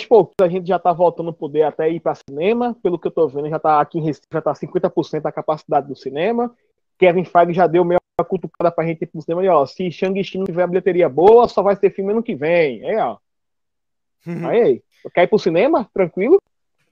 [0.07, 2.77] poucos a gente já tá voltando a poder até ir para cinema.
[2.83, 5.89] Pelo que eu tô vendo, já tá aqui em Recife, já tá 50% da capacidade
[5.89, 6.55] do cinema.
[6.99, 9.45] Kevin Feige já deu meio uma cutucada pra gente ir pro cinema.
[9.45, 12.83] E, ó, se Shang-Chi não tiver bilheteria boa, só vai ter filme ano que vem.
[12.89, 13.17] É, ó.
[14.27, 14.47] Uhum.
[14.49, 14.83] Aí, aí.
[15.13, 15.89] Quer ir pro cinema?
[15.93, 16.41] Tranquilo?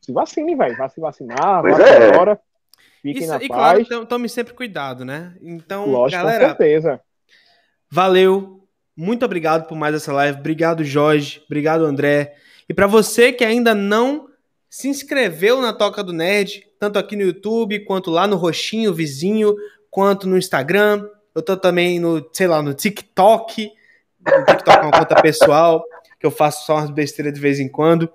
[0.00, 0.76] Se vacine, velho.
[0.76, 2.08] Vai se vacinar, Pois vai é.
[2.14, 2.40] agora.
[3.02, 3.88] Fiquem Isso, na e claro, paz.
[3.88, 5.34] to- tome sempre cuidado, né?
[5.40, 7.00] Então, Lógico, com galera, certeza.
[7.90, 8.66] valeu.
[8.96, 10.38] Muito obrigado por mais essa live.
[10.40, 11.40] Obrigado, Jorge.
[11.46, 12.34] Obrigado, André.
[12.70, 14.28] E para você que ainda não
[14.68, 19.56] se inscreveu na Toca do Nerd, tanto aqui no YouTube, quanto lá no Roxinho Vizinho,
[19.90, 21.04] quanto no Instagram.
[21.34, 23.72] Eu tô também no, sei lá, no TikTok.
[24.20, 25.84] O TikTok é uma conta pessoal,
[26.16, 28.08] que eu faço só umas besteiras de vez em quando.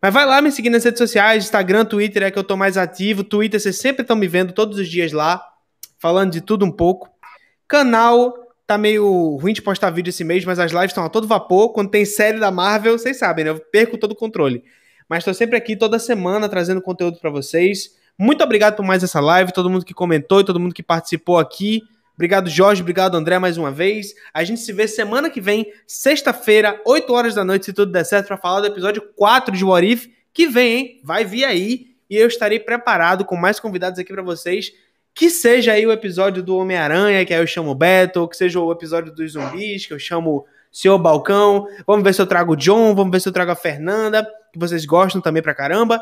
[0.00, 2.78] Mas vai lá me seguir nas redes sociais, Instagram, Twitter é que eu tô mais
[2.78, 3.22] ativo.
[3.22, 5.46] Twitter, vocês sempre estão me vendo todos os dias lá,
[5.98, 7.10] falando de tudo um pouco.
[7.68, 8.32] Canal
[8.68, 11.72] tá meio ruim de postar vídeo esse mês, mas as lives estão a todo vapor.
[11.72, 13.50] Quando tem série da Marvel, vocês sabem, né?
[13.50, 14.62] Eu perco todo o controle.
[15.08, 17.96] Mas estou sempre aqui toda semana trazendo conteúdo para vocês.
[18.18, 21.38] Muito obrigado por mais essa live, todo mundo que comentou e todo mundo que participou
[21.38, 21.80] aqui.
[22.14, 22.82] Obrigado, Jorge.
[22.82, 24.12] Obrigado, André, mais uma vez.
[24.34, 28.04] A gente se vê semana que vem, sexta-feira, 8 horas da noite, se tudo der
[28.04, 31.00] certo, para falar do episódio 4 de What If, que vem, hein?
[31.02, 31.86] Vai vir aí.
[32.10, 34.72] E eu estarei preparado com mais convidados aqui para vocês
[35.14, 38.60] que seja aí o episódio do Homem-Aranha, que aí eu chamo o Beto, que seja
[38.60, 41.66] o episódio dos zumbis, que eu chamo o Senhor Balcão.
[41.86, 44.58] Vamos ver se eu trago o John, vamos ver se eu trago a Fernanda, que
[44.58, 46.00] vocês gostam também pra caramba.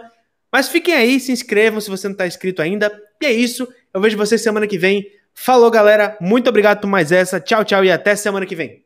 [0.53, 2.93] Mas fiquem aí, se inscrevam se você não tá inscrito ainda.
[3.21, 5.07] E é isso, eu vejo vocês semana que vem.
[5.35, 6.17] Falou, galera.
[6.21, 7.39] Muito obrigado por mais essa.
[7.39, 8.83] Tchau, tchau e até semana que vem.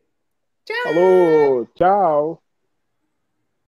[0.65, 0.83] Tchau.
[0.83, 2.50] Falou, tchau.